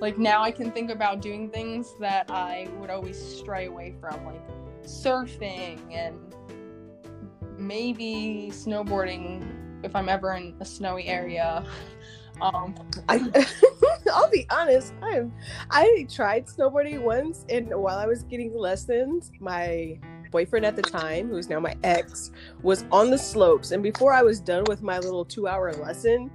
like 0.00 0.18
now 0.18 0.42
I 0.42 0.50
can 0.50 0.70
think 0.70 0.90
about 0.90 1.20
doing 1.20 1.50
things 1.50 1.94
that 2.00 2.30
I 2.30 2.68
would 2.78 2.90
always 2.90 3.18
stray 3.18 3.66
away 3.66 3.94
from, 4.00 4.24
like 4.24 4.42
surfing 4.82 5.78
and 5.92 6.18
maybe 7.58 8.50
snowboarding 8.52 9.84
if 9.84 9.94
I'm 9.94 10.08
ever 10.08 10.34
in 10.34 10.54
a 10.60 10.64
snowy 10.64 11.06
area. 11.06 11.64
Um, 12.40 12.74
I, 13.06 13.18
I'll 14.14 14.30
be 14.30 14.46
honest. 14.50 14.94
I'm. 15.02 15.30
I 15.70 16.06
tried 16.10 16.46
snowboarding 16.46 17.02
once, 17.02 17.44
and 17.50 17.68
while 17.68 17.98
I 17.98 18.06
was 18.06 18.22
getting 18.22 18.56
lessons, 18.56 19.30
my 19.40 19.98
boyfriend 20.30 20.64
at 20.64 20.76
the 20.76 20.82
time, 20.82 21.28
who's 21.28 21.48
now 21.48 21.60
my 21.60 21.74
ex, 21.82 22.30
was 22.62 22.84
on 22.90 23.10
the 23.10 23.18
slopes. 23.18 23.70
And 23.72 23.82
before 23.82 24.12
I 24.12 24.22
was 24.22 24.40
done 24.40 24.64
with 24.68 24.82
my 24.82 24.98
little 24.98 25.24
two-hour 25.24 25.72
lesson, 25.74 26.30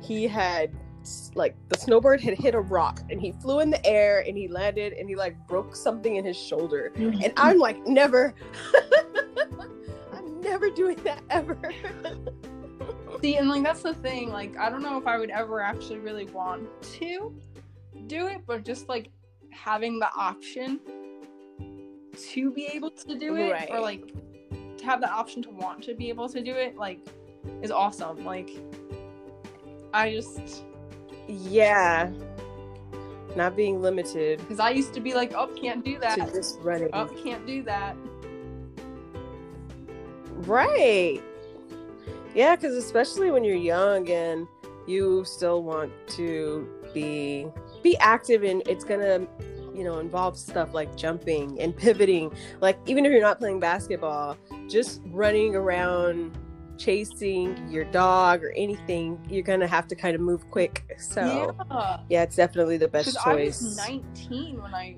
he 0.00 0.26
had 0.26 0.70
like 1.34 1.56
the 1.68 1.76
snowboard 1.76 2.20
had 2.20 2.36
hit 2.38 2.54
a 2.54 2.60
rock, 2.60 3.00
and 3.10 3.20
he 3.20 3.32
flew 3.32 3.60
in 3.60 3.70
the 3.70 3.84
air, 3.86 4.22
and 4.26 4.36
he 4.36 4.48
landed, 4.48 4.92
and 4.92 5.08
he 5.08 5.16
like 5.16 5.36
broke 5.48 5.74
something 5.74 6.16
in 6.16 6.24
his 6.24 6.36
shoulder. 6.36 6.92
Mm-hmm. 6.96 7.22
And 7.22 7.32
I'm 7.36 7.58
like, 7.58 7.86
never. 7.86 8.34
I'm 10.12 10.40
never 10.40 10.70
doing 10.70 10.96
that 11.04 11.22
ever. 11.30 11.58
See, 13.22 13.36
and 13.36 13.48
like 13.48 13.62
that's 13.62 13.82
the 13.82 13.94
thing. 13.94 14.30
Like, 14.30 14.56
I 14.56 14.70
don't 14.70 14.82
know 14.82 14.98
if 14.98 15.06
I 15.06 15.18
would 15.18 15.30
ever 15.30 15.60
actually 15.60 15.98
really 15.98 16.26
want 16.26 16.68
to 16.94 17.34
do 18.06 18.26
it, 18.28 18.42
but 18.46 18.64
just 18.64 18.88
like 18.88 19.10
having 19.50 19.98
the 19.98 20.08
option 20.16 20.80
to 22.32 22.50
be 22.50 22.66
able 22.66 22.90
to 22.90 23.18
do 23.18 23.36
it, 23.36 23.52
Right. 23.52 23.68
or 23.70 23.80
like 23.80 24.12
to 24.78 24.84
have 24.84 25.00
the 25.00 25.10
option 25.10 25.42
to 25.42 25.50
want 25.50 25.82
to 25.84 25.94
be 25.94 26.08
able 26.08 26.28
to 26.28 26.42
do 26.42 26.52
it, 26.54 26.76
like, 26.76 27.00
is 27.62 27.70
awesome. 27.70 28.24
Like, 28.24 28.50
I 29.92 30.10
just 30.12 30.64
yeah. 31.28 32.10
Not 33.36 33.54
being 33.54 33.80
limited 33.80 34.38
because 34.40 34.58
I 34.58 34.70
used 34.70 34.92
to 34.94 35.00
be 35.00 35.14
like, 35.14 35.32
oh, 35.36 35.46
can't 35.48 35.84
do 35.84 35.98
that. 36.00 36.16
to 36.18 36.32
just 36.32 36.58
running. 36.60 36.90
Oh, 36.92 37.06
can't 37.22 37.46
do 37.46 37.62
that. 37.62 37.96
Right. 40.46 41.20
Yeah, 42.34 42.56
because 42.56 42.74
especially 42.76 43.30
when 43.30 43.44
you're 43.44 43.56
young 43.56 44.08
and 44.08 44.48
you 44.86 45.24
still 45.24 45.62
want 45.62 45.92
to 46.08 46.68
be 46.92 47.46
be 47.82 47.96
active 47.98 48.42
and 48.42 48.62
it's 48.66 48.84
gonna 48.84 49.26
you 49.74 49.84
know 49.84 49.98
involves 49.98 50.40
stuff 50.40 50.72
like 50.74 50.96
jumping 50.96 51.60
and 51.60 51.76
pivoting 51.76 52.32
like 52.60 52.78
even 52.86 53.04
if 53.04 53.12
you're 53.12 53.20
not 53.20 53.38
playing 53.38 53.60
basketball 53.60 54.36
just 54.68 55.00
running 55.06 55.54
around 55.54 56.36
chasing 56.76 57.70
your 57.70 57.84
dog 57.84 58.42
or 58.42 58.52
anything 58.52 59.18
you're 59.28 59.42
gonna 59.42 59.66
have 59.66 59.86
to 59.86 59.94
kind 59.94 60.14
of 60.14 60.20
move 60.20 60.50
quick 60.50 60.96
so 60.98 61.54
yeah. 61.70 62.00
yeah, 62.08 62.22
it's 62.22 62.36
definitely 62.36 62.76
the 62.76 62.88
best 62.88 63.10
Because 63.10 63.26
I 63.26 63.34
was 63.34 63.58
choice 63.58 63.88
19 63.88 64.62
when 64.62 64.74
I 64.74 64.96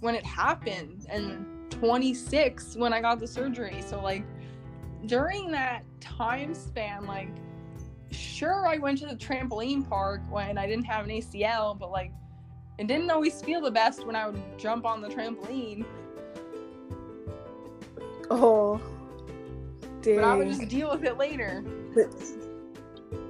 when 0.00 0.14
it 0.14 0.26
happened 0.26 1.06
and 1.08 1.46
26 1.70 2.76
when 2.76 2.92
I 2.92 3.00
got 3.00 3.20
the 3.20 3.26
surgery. 3.26 3.82
So 3.86 4.00
like 4.00 4.24
during 5.06 5.50
that 5.52 5.84
time 6.00 6.54
span, 6.54 7.06
like 7.06 7.28
sure 8.10 8.66
I 8.66 8.78
went 8.78 8.98
to 8.98 9.06
the 9.06 9.16
trampoline 9.16 9.88
park 9.88 10.20
when 10.28 10.58
I 10.58 10.66
didn't 10.66 10.84
have 10.84 11.04
an 11.04 11.10
ACL, 11.10 11.78
but 11.78 11.90
like 11.90 12.12
it 12.78 12.86
didn't 12.86 13.10
always 13.10 13.42
feel 13.42 13.60
the 13.60 13.70
best 13.70 14.06
when 14.06 14.16
I 14.16 14.28
would 14.28 14.42
jump 14.58 14.84
on 14.84 15.00
the 15.00 15.08
trampoline. 15.08 15.84
oh 18.30 18.80
dang. 20.02 20.16
But 20.16 20.24
I 20.24 20.36
would 20.36 20.48
just 20.48 20.68
deal 20.68 20.90
with 20.90 21.04
it 21.04 21.16
later. 21.16 21.64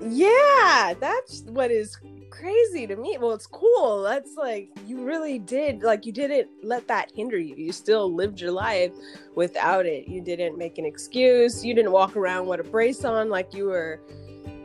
Yeah, 0.00 0.94
that's 0.98 1.42
what 1.42 1.70
is 1.70 1.96
crazy 2.30 2.86
to 2.86 2.96
me. 2.96 3.18
Well, 3.20 3.32
it's 3.32 3.46
cool. 3.46 4.02
That's 4.02 4.36
like 4.36 4.70
you 4.86 5.04
really 5.04 5.38
did 5.38 5.82
like 5.82 6.06
you 6.06 6.12
didn't 6.12 6.48
let 6.62 6.88
that 6.88 7.12
hinder 7.14 7.38
you. 7.38 7.54
You 7.54 7.72
still 7.72 8.12
lived 8.12 8.40
your 8.40 8.52
life 8.52 8.92
without 9.34 9.86
it. 9.86 10.08
You 10.08 10.20
didn't 10.20 10.58
make 10.58 10.78
an 10.78 10.84
excuse. 10.84 11.64
You 11.64 11.74
didn't 11.74 11.92
walk 11.92 12.16
around 12.16 12.46
with 12.46 12.60
a 12.60 12.64
brace 12.64 13.04
on 13.04 13.28
like 13.28 13.54
you 13.54 13.66
were 13.66 14.00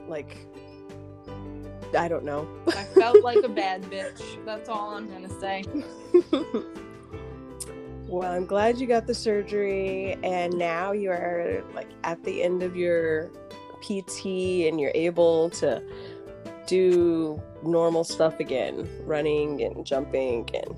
like 0.07 0.46
I 1.95 2.07
don't 2.07 2.23
know. 2.23 2.47
I 2.67 2.83
felt 2.83 3.23
like 3.23 3.43
a 3.43 3.49
bad 3.63 3.83
bitch. 3.83 4.43
That's 4.45 4.69
all 4.69 4.95
I'm 4.95 5.07
gonna 5.09 5.29
say. 5.39 5.63
well, 8.07 8.31
I'm 8.31 8.45
glad 8.45 8.79
you 8.79 8.87
got 8.87 9.07
the 9.07 9.13
surgery 9.13 10.17
and 10.23 10.53
now 10.57 10.91
you 10.91 11.11
are 11.11 11.63
like 11.73 11.89
at 12.03 12.23
the 12.23 12.43
end 12.43 12.63
of 12.63 12.75
your 12.75 13.29
PT 13.81 14.25
and 14.67 14.79
you're 14.79 14.91
able 14.95 15.49
to 15.51 15.83
do 16.65 17.41
normal 17.63 18.03
stuff 18.03 18.39
again, 18.39 18.89
running 19.05 19.63
and 19.63 19.85
jumping 19.85 20.49
and 20.53 20.75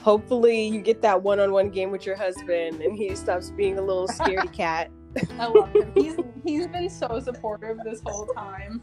hopefully 0.00 0.68
you 0.68 0.80
get 0.80 1.02
that 1.02 1.22
one-on-one 1.22 1.70
game 1.70 1.90
with 1.90 2.06
your 2.06 2.16
husband 2.16 2.80
and 2.80 2.96
he 2.96 3.14
stops 3.14 3.50
being 3.50 3.78
a 3.78 3.82
little 3.82 4.08
scaredy 4.08 4.52
cat. 4.56 4.90
I 5.38 5.46
love 5.46 5.72
him. 5.72 5.92
He's 5.94 6.16
he's 6.44 6.66
been 6.66 6.88
so 6.88 7.20
supportive 7.20 7.78
this 7.84 8.00
whole 8.04 8.26
time. 8.34 8.82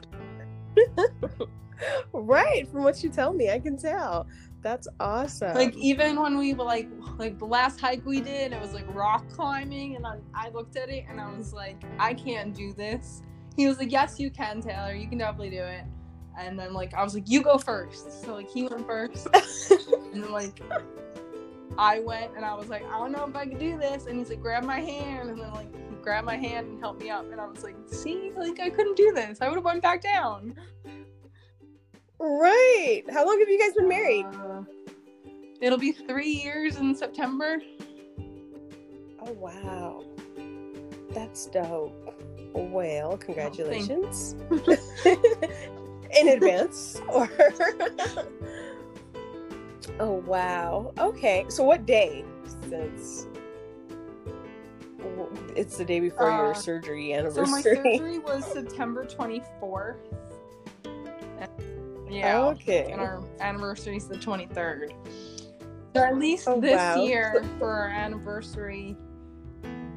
Right, 2.13 2.67
from 2.67 2.83
what 2.83 3.03
you 3.03 3.09
tell 3.09 3.33
me, 3.33 3.49
I 3.49 3.59
can 3.59 3.77
tell. 3.77 4.27
That's 4.65 4.87
awesome. 4.99 5.53
like 5.53 5.75
even 5.75 6.19
when 6.19 6.39
we 6.39 6.55
were 6.55 6.63
like 6.63 6.89
like 7.19 7.37
the 7.37 7.45
last 7.45 7.79
hike 7.79 8.03
we 8.03 8.19
did 8.19 8.51
it 8.51 8.59
was 8.59 8.73
like 8.73 8.85
rock 8.95 9.23
climbing 9.29 9.95
and 9.95 10.07
I, 10.07 10.17
I 10.33 10.49
looked 10.49 10.75
at 10.75 10.89
it 10.89 11.05
and 11.07 11.21
i 11.21 11.31
was 11.31 11.53
like 11.53 11.83
i 11.99 12.15
can't 12.15 12.51
do 12.51 12.73
this. 12.73 13.21
He 13.55 13.67
was 13.67 13.77
like 13.77 13.91
yes 13.91 14.19
you 14.19 14.31
can 14.31 14.61
taylor. 14.61 14.95
You 14.95 15.07
can 15.07 15.19
definitely 15.19 15.51
do 15.51 15.61
it. 15.61 15.83
And 16.39 16.57
then 16.57 16.73
like 16.73 16.95
i 16.95 17.03
was 17.03 17.13
like 17.13 17.29
you 17.29 17.43
go 17.43 17.59
first. 17.59 18.23
So 18.23 18.33
like 18.33 18.49
he 18.49 18.63
went 18.63 18.87
first. 18.87 19.27
And 20.13 20.23
then 20.23 20.31
like 20.31 20.59
i 21.77 21.99
went 21.99 22.31
and 22.35 22.43
i 22.43 22.55
was 22.55 22.67
like 22.67 22.85
i 22.85 22.97
don't 22.97 23.11
know 23.11 23.25
if 23.27 23.35
i 23.35 23.45
can 23.45 23.59
do 23.59 23.77
this. 23.77 24.07
And 24.07 24.17
he's 24.17 24.29
like 24.29 24.41
grab 24.41 24.63
my 24.63 24.79
hand. 24.79 25.29
And 25.29 25.39
then 25.39 25.51
like 25.53 25.71
grabbed 26.05 26.25
my 26.25 26.37
hand 26.37 26.67
and 26.67 26.79
helped 26.79 27.01
me 27.01 27.09
up 27.09 27.29
and 27.31 27.41
i 27.41 27.45
was 27.45 27.63
like 27.63 27.75
see 27.87 28.31
like 28.37 28.59
i 28.59 28.69
couldn't 28.69 28.95
do 28.95 29.11
this 29.11 29.41
i 29.41 29.47
would 29.49 29.55
have 29.55 29.65
went 29.65 29.81
back 29.81 30.01
down 30.01 30.55
right. 32.17 33.03
How 33.11 33.25
long 33.25 33.37
have 33.39 33.49
you 33.49 33.59
guys 33.59 33.73
been 33.73 33.89
married? 33.89 34.25
Uh, 34.25 34.63
it'll 35.59 35.77
be 35.77 35.91
three 35.91 36.29
years 36.29 36.77
in 36.77 36.95
september 36.95 37.57
Oh 39.27 39.31
wow. 39.33 40.03
That's 41.11 41.47
dope. 41.47 42.13
Well, 42.53 43.17
congratulations 43.17 44.35
in 45.05 46.27
advance. 46.27 47.01
Or 47.09 47.29
oh 49.99 50.23
wow. 50.25 50.93
Okay. 50.99 51.45
So 51.49 51.63
what 51.63 51.85
day? 51.85 52.23
Since 52.69 53.27
it's 55.55 55.77
the 55.77 55.85
day 55.85 55.99
before 55.99 56.31
uh, 56.31 56.43
your 56.43 56.55
surgery 56.55 57.13
anniversary. 57.13 57.45
So 57.45 57.51
my 57.51 57.61
surgery 57.61 58.19
was 58.25 58.45
September 58.45 59.05
twenty 59.05 59.41
fourth. 59.59 59.97
Yeah. 62.09 62.41
Okay. 62.43 62.91
And 62.91 63.01
our 63.01 63.23
anniversary 63.39 63.97
is 63.97 64.07
the 64.07 64.17
twenty 64.17 64.45
third. 64.47 64.93
So 65.95 66.03
at 66.03 66.17
least 66.17 66.47
oh, 66.47 66.59
this 66.59 66.75
wow. 66.75 67.03
year 67.03 67.43
for 67.57 67.71
our 67.71 67.87
anniversary, 67.87 68.97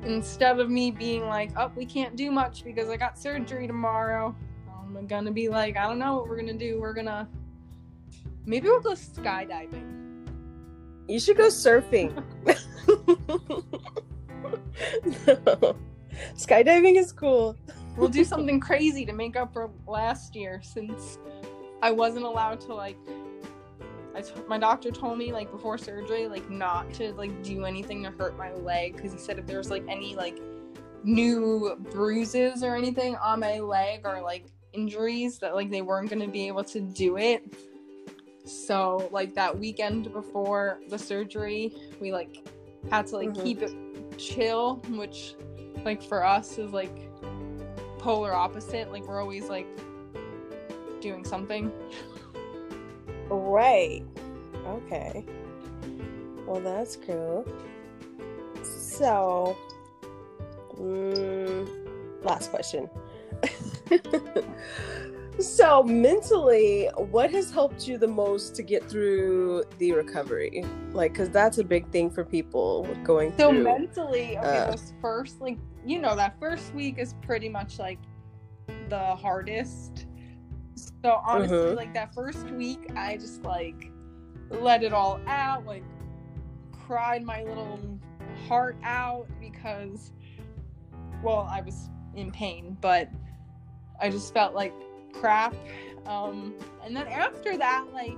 instead 0.05 0.61
of 0.61 0.71
me 0.71 0.91
being 0.91 1.27
like, 1.27 1.51
"Oh, 1.57 1.73
we 1.75 1.85
can't 1.85 2.17
do 2.17 2.31
much 2.31 2.65
because 2.65 2.89
I 2.89 2.97
got 2.97 3.19
surgery 3.19 3.67
tomorrow," 3.67 4.35
I'm 4.69 5.07
gonna 5.07 5.33
be 5.33 5.49
like, 5.49 5.77
"I 5.77 5.87
don't 5.87 5.99
know 5.99 6.17
what 6.17 6.29
we're 6.29 6.37
gonna 6.37 6.55
do. 6.55 6.81
We're 6.81 6.95
gonna 6.95 7.29
maybe 8.47 8.69
we'll 8.69 8.81
go 8.81 8.93
skydiving." 8.93 9.99
You 11.09 11.19
should 11.19 11.37
go 11.37 11.49
surfing. 11.49 12.23
no. 15.27 15.77
Skydiving 16.37 16.97
is 16.97 17.13
cool. 17.13 17.57
We'll 17.97 18.09
do 18.09 18.25
something 18.25 18.61
crazy 18.61 19.05
to 19.07 19.13
make 19.13 19.37
up 19.37 19.53
for 19.53 19.71
last 19.87 20.35
year 20.35 20.61
since 20.63 21.19
I 21.83 21.91
wasn't 21.91 22.25
allowed 22.25 22.61
to 22.63 22.75
like 22.75 22.97
I 24.15 24.21
t- 24.21 24.33
my 24.49 24.59
doctor 24.59 24.91
told 24.91 25.19
me 25.19 25.33
like 25.33 25.51
before 25.51 25.79
surgery 25.79 26.27
like 26.27 26.49
not 26.51 26.93
to 26.95 27.13
like 27.13 27.43
do 27.43 27.65
anything 27.65 28.03
to 28.03 28.11
hurt 28.11 28.37
my 28.37 28.53
leg 28.53 28.97
because 28.97 29.13
he 29.13 29.19
said 29.19 29.39
if 29.39 29.47
there's 29.47 29.71
like 29.71 29.85
any 29.89 30.17
like 30.17 30.39
new 31.05 31.77
bruises 31.93 32.63
or 32.63 32.75
anything 32.75 33.17
on 33.17 33.41
my 33.41 33.61
leg 33.61 34.01
or 34.05 34.21
like 34.21 34.47
injuries 34.73 35.39
that 35.39 35.55
like 35.55 35.71
they 35.71 35.83
weren't 35.83 36.11
going 36.11 36.21
to 36.21 36.29
be 36.29 36.49
able 36.49 36.65
to 36.65 36.81
do 36.81 37.17
it 37.17 37.43
so 38.45 39.09
like 39.13 39.35
that 39.35 39.57
weekend 39.57 40.13
before 40.13 40.81
the 40.89 40.99
surgery 40.99 41.73
we 42.01 42.13
like 42.13 42.45
had 42.91 43.07
to 43.07 43.17
like 43.17 43.29
mm-hmm. 43.31 43.43
keep 43.43 43.63
it 43.63 43.73
chill 44.19 44.77
which 44.91 45.35
like 45.85 46.03
for 46.03 46.25
us 46.25 46.59
is 46.59 46.73
like 46.73 47.11
polar 47.99 48.35
opposite 48.35 48.91
like 48.93 49.07
we're 49.07 49.21
always 49.21 49.49
like 49.49 49.67
doing 51.01 51.25
something 51.25 51.73
Right. 53.31 54.03
Okay. 54.67 55.25
Well, 56.47 56.61
that's 56.61 56.97
cool. 56.97 57.47
So, 58.63 59.57
mm, 60.77 61.69
last 62.25 62.51
question. 62.51 62.89
so, 65.41 65.83
mentally, 65.83 66.89
what 66.97 67.31
has 67.31 67.51
helped 67.51 67.87
you 67.87 67.99
the 67.99 68.09
most 68.09 68.55
to 68.57 68.63
get 68.63 68.89
through 68.89 69.65
the 69.79 69.93
recovery? 69.93 70.65
Like, 70.93 71.13
because 71.13 71.31
that's 71.31 71.59
a 71.59 71.65
big 71.65 71.89
thing 71.91 72.11
for 72.11 72.25
people 72.25 72.89
going 73.05 73.31
so 73.39 73.51
through. 73.51 73.65
So, 73.65 73.79
mentally, 73.79 74.39
okay, 74.39 74.59
uh, 74.59 74.71
those 74.71 74.93
first, 75.01 75.41
like, 75.41 75.59
you 75.85 76.01
know, 76.01 76.17
that 76.17 76.39
first 76.41 76.75
week 76.75 76.99
is 76.99 77.15
pretty 77.23 77.49
much 77.49 77.79
like 77.79 77.99
the 78.89 78.99
hardest 78.99 80.07
so 81.03 81.21
honestly, 81.25 81.57
mm-hmm. 81.57 81.77
like 81.77 81.95
that 81.95 82.15
first 82.15 82.51
week, 82.51 82.91
I 82.97 83.17
just 83.17 83.43
like 83.43 83.91
let 84.51 84.83
it 84.83 84.93
all 84.93 85.21
out, 85.27 85.67
like 85.67 85.85
cried 86.87 87.23
my 87.23 87.43
little 87.45 87.79
heart 88.47 88.77
out 88.83 89.29
because, 89.41 90.13
well, 91.23 91.49
I 91.51 91.61
was 91.61 91.91
in 92.15 92.31
pain, 92.31 92.77
but 92.81 93.11
I 94.01 94.11
just 94.11 94.33
felt 94.33 94.55
like 94.55 94.73
crap. 95.13 95.55
Um, 96.07 96.55
and 96.85 96.97
then 96.97 97.07
after 97.09 97.57
that, 97.57 97.87
like, 97.93 98.17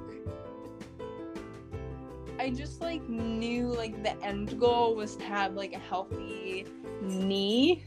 I 2.39 2.51
just 2.51 2.81
like 2.81 3.07
knew 3.09 3.67
like 3.67 4.03
the 4.03 4.21
end 4.25 4.59
goal 4.59 4.95
was 4.95 5.17
to 5.17 5.25
have 5.25 5.55
like 5.55 5.75
a 5.75 5.79
healthy 5.79 6.67
knee. 7.03 7.85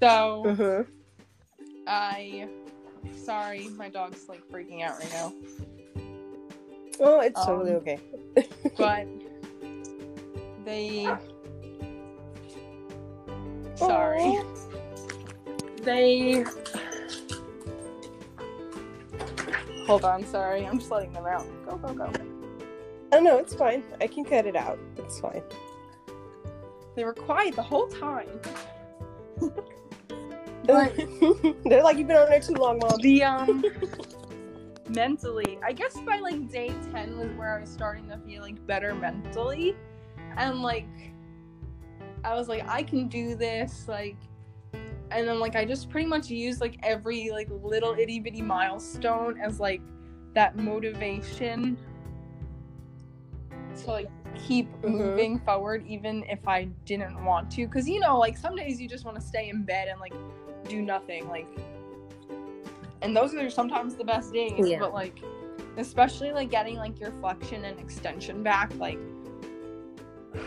So 0.00 0.42
mm-hmm. 0.46 0.90
I 1.86 2.48
Sorry, 3.14 3.68
my 3.70 3.88
dog's 3.88 4.28
like 4.28 4.46
freaking 4.48 4.82
out 4.82 4.98
right 4.98 5.12
now. 5.12 5.32
Oh, 7.00 7.20
it's 7.20 7.38
um, 7.40 7.46
totally 7.46 7.72
okay. 7.72 8.00
but 8.78 9.06
they. 10.64 11.04
Sorry. 13.74 14.20
Aww. 14.20 15.82
They. 15.82 16.44
Hold 19.86 20.04
on, 20.04 20.26
sorry. 20.26 20.66
I'm 20.66 20.78
just 20.78 20.90
letting 20.90 21.12
them 21.12 21.26
out. 21.26 21.46
Go, 21.64 21.76
go, 21.76 21.94
go. 21.94 22.12
Oh 23.12 23.20
no, 23.20 23.38
it's 23.38 23.54
fine. 23.54 23.84
I 24.00 24.06
can 24.08 24.24
cut 24.24 24.46
it 24.46 24.56
out. 24.56 24.78
It's 24.96 25.20
fine. 25.20 25.42
They 26.96 27.04
were 27.04 27.14
quiet 27.14 27.54
the 27.54 27.62
whole 27.62 27.88
time. 27.88 28.28
But 30.66 30.96
they're 31.64 31.82
like, 31.82 31.96
you've 31.96 32.08
been 32.08 32.16
on 32.16 32.28
there 32.28 32.40
too 32.40 32.54
long, 32.54 32.78
mom. 32.78 32.98
The 33.00 33.22
um 33.24 33.64
mentally, 34.88 35.58
I 35.64 35.72
guess 35.72 35.96
by 36.00 36.18
like 36.18 36.50
day 36.50 36.74
ten 36.92 37.16
was 37.18 37.30
where 37.36 37.56
I 37.56 37.60
was 37.60 37.70
starting 37.70 38.08
to 38.08 38.18
feel 38.18 38.42
like 38.42 38.64
better 38.66 38.94
mentally, 38.94 39.76
and 40.36 40.62
like 40.62 40.88
I 42.24 42.34
was 42.34 42.48
like, 42.48 42.68
I 42.68 42.82
can 42.82 43.08
do 43.08 43.34
this, 43.34 43.86
like. 43.88 44.16
And 45.10 45.28
then, 45.28 45.38
like, 45.38 45.56
I 45.56 45.64
just 45.64 45.88
pretty 45.88 46.06
much 46.06 46.28
used 46.28 46.60
like 46.60 46.78
every 46.82 47.30
like 47.30 47.48
little 47.50 47.94
itty 47.94 48.20
bitty 48.20 48.42
milestone 48.42 49.40
as 49.40 49.60
like 49.60 49.80
that 50.34 50.56
motivation 50.56 51.76
to 53.82 53.90
like 53.90 54.10
keep 54.46 54.70
mm-hmm. 54.82 54.96
moving 54.96 55.38
forward 55.40 55.84
even 55.86 56.24
if 56.28 56.46
I 56.48 56.64
didn't 56.84 57.24
want 57.24 57.50
to. 57.52 57.66
Cause 57.68 57.88
you 57.88 58.00
know, 58.00 58.18
like 58.18 58.36
some 58.36 58.56
days 58.56 58.80
you 58.80 58.88
just 58.88 59.04
want 59.04 59.18
to 59.18 59.22
stay 59.22 59.48
in 59.48 59.64
bed 59.64 59.88
and 59.88 60.00
like 60.00 60.12
do 60.68 60.82
nothing 60.82 61.28
like 61.28 61.46
and 63.02 63.16
those 63.16 63.34
are 63.34 63.50
sometimes 63.50 63.94
the 63.94 64.04
best 64.04 64.32
days 64.32 64.52
yeah. 64.58 64.78
but 64.78 64.92
like 64.92 65.22
especially 65.76 66.32
like 66.32 66.50
getting 66.50 66.76
like 66.76 66.98
your 66.98 67.12
flexion 67.20 67.64
and 67.64 67.78
extension 67.78 68.42
back 68.42 68.72
like 68.78 68.98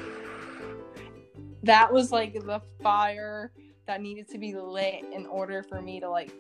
that 1.64 1.92
was 1.92 2.12
like 2.12 2.34
the 2.34 2.62
fire 2.82 3.52
that 3.90 4.04
needed 4.04 4.28
to 4.30 4.38
be 4.38 4.54
lit 4.54 5.04
in 5.12 5.26
order 5.26 5.64
for 5.64 5.82
me 5.82 6.00
to 6.00 6.08
like 6.08 6.32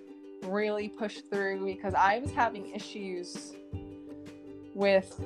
really 0.44 0.88
push 0.88 1.18
through 1.32 1.66
because 1.66 1.96
I 1.96 2.20
was 2.20 2.30
having 2.30 2.70
issues 2.76 3.54
with 4.76 5.20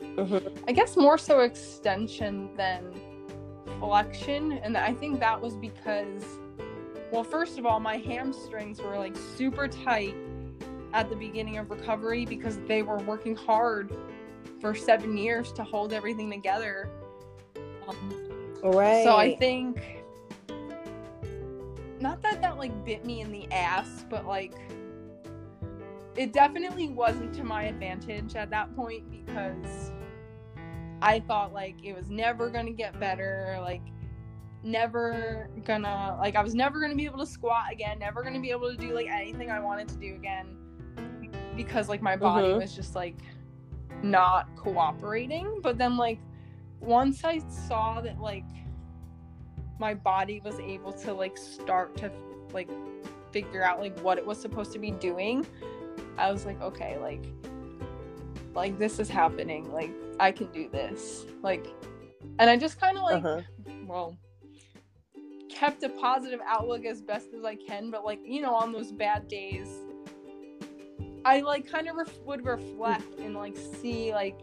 mm-hmm. 0.00 0.46
I 0.68 0.72
guess 0.72 0.96
more 0.96 1.18
so 1.18 1.40
extension 1.40 2.48
than 2.56 2.84
flexion 3.80 4.52
and 4.52 4.76
I 4.76 4.94
think 4.94 5.18
that 5.18 5.40
was 5.40 5.56
because 5.56 6.24
well, 7.10 7.24
first 7.24 7.58
of 7.58 7.64
all, 7.66 7.80
my 7.80 7.96
hamstrings 7.96 8.80
were 8.80 8.96
like 8.96 9.16
super 9.16 9.66
tight 9.66 10.14
at 10.92 11.08
the 11.08 11.16
beginning 11.16 11.56
of 11.56 11.70
recovery 11.70 12.24
because 12.24 12.58
they 12.68 12.82
were 12.82 12.98
working 12.98 13.34
hard 13.34 13.90
for 14.60 14.74
seven 14.74 15.16
years 15.16 15.50
to 15.52 15.64
hold 15.64 15.92
everything 15.92 16.30
together. 16.30 16.90
Um, 17.88 18.60
right. 18.62 19.04
So 19.04 19.16
I 19.16 19.36
think 19.36 19.97
not 22.00 22.22
that 22.22 22.40
that 22.42 22.58
like 22.58 22.84
bit 22.84 23.04
me 23.04 23.20
in 23.20 23.30
the 23.32 23.50
ass, 23.52 24.04
but 24.08 24.26
like 24.26 24.54
it 26.16 26.32
definitely 26.32 26.88
wasn't 26.88 27.32
to 27.34 27.44
my 27.44 27.64
advantage 27.64 28.34
at 28.34 28.50
that 28.50 28.74
point 28.74 29.08
because 29.10 29.92
I 31.00 31.20
thought 31.20 31.52
like 31.52 31.76
it 31.84 31.94
was 31.94 32.10
never 32.10 32.50
to 32.50 32.72
get 32.72 32.98
better. 32.98 33.58
Like 33.60 33.82
never 34.62 35.48
gonna 35.64 36.16
like 36.20 36.36
I 36.36 36.42
was 36.42 36.54
never 36.54 36.80
gonna 36.80 36.96
be 36.96 37.04
able 37.04 37.18
to 37.18 37.26
squat 37.26 37.66
again, 37.70 37.98
never 37.98 38.22
gonna 38.22 38.40
be 38.40 38.50
able 38.50 38.70
to 38.70 38.76
do 38.76 38.92
like 38.94 39.06
anything 39.06 39.50
I 39.50 39.60
wanted 39.60 39.88
to 39.88 39.96
do 39.96 40.14
again 40.14 40.56
because 41.54 41.88
like 41.88 42.02
my 42.02 42.16
body 42.16 42.48
mm-hmm. 42.48 42.60
was 42.60 42.74
just 42.74 42.94
like 42.94 43.16
not 44.02 44.48
cooperating. 44.56 45.60
But 45.62 45.78
then 45.78 45.96
like 45.96 46.20
once 46.80 47.24
I 47.24 47.38
saw 47.48 48.00
that 48.00 48.20
like 48.20 48.44
my 49.78 49.94
body 49.94 50.40
was 50.44 50.58
able 50.60 50.92
to 50.92 51.12
like 51.12 51.36
start 51.36 51.96
to 51.96 52.10
like 52.52 52.68
figure 53.32 53.62
out 53.62 53.80
like 53.80 53.98
what 54.00 54.18
it 54.18 54.26
was 54.26 54.40
supposed 54.40 54.72
to 54.72 54.78
be 54.78 54.90
doing, 54.90 55.46
I 56.16 56.32
was 56.32 56.46
like, 56.46 56.60
okay, 56.60 56.98
like 56.98 57.24
like 58.54 58.78
this 58.78 58.98
is 58.98 59.08
happening. 59.08 59.72
Like 59.72 59.92
I 60.18 60.32
can 60.32 60.50
do 60.52 60.68
this. 60.68 61.24
Like 61.42 61.66
and 62.38 62.50
I 62.50 62.56
just 62.56 62.80
kind 62.80 62.96
of 62.96 63.04
like 63.04 63.24
uh-huh. 63.24 63.42
well 63.86 64.16
kept 65.48 65.82
a 65.82 65.88
positive 65.88 66.40
outlook 66.46 66.84
as 66.84 67.00
best 67.00 67.28
as 67.36 67.44
I 67.44 67.56
can, 67.56 67.90
but 67.90 68.04
like, 68.04 68.20
you 68.24 68.40
know, 68.40 68.54
on 68.54 68.72
those 68.72 68.92
bad 68.92 69.28
days, 69.28 69.68
I 71.24 71.40
like 71.40 71.70
kind 71.70 71.88
of 71.88 71.96
ref- 71.96 72.20
would 72.20 72.44
reflect 72.44 73.18
and 73.18 73.34
like 73.34 73.56
see 73.56 74.12
like 74.12 74.38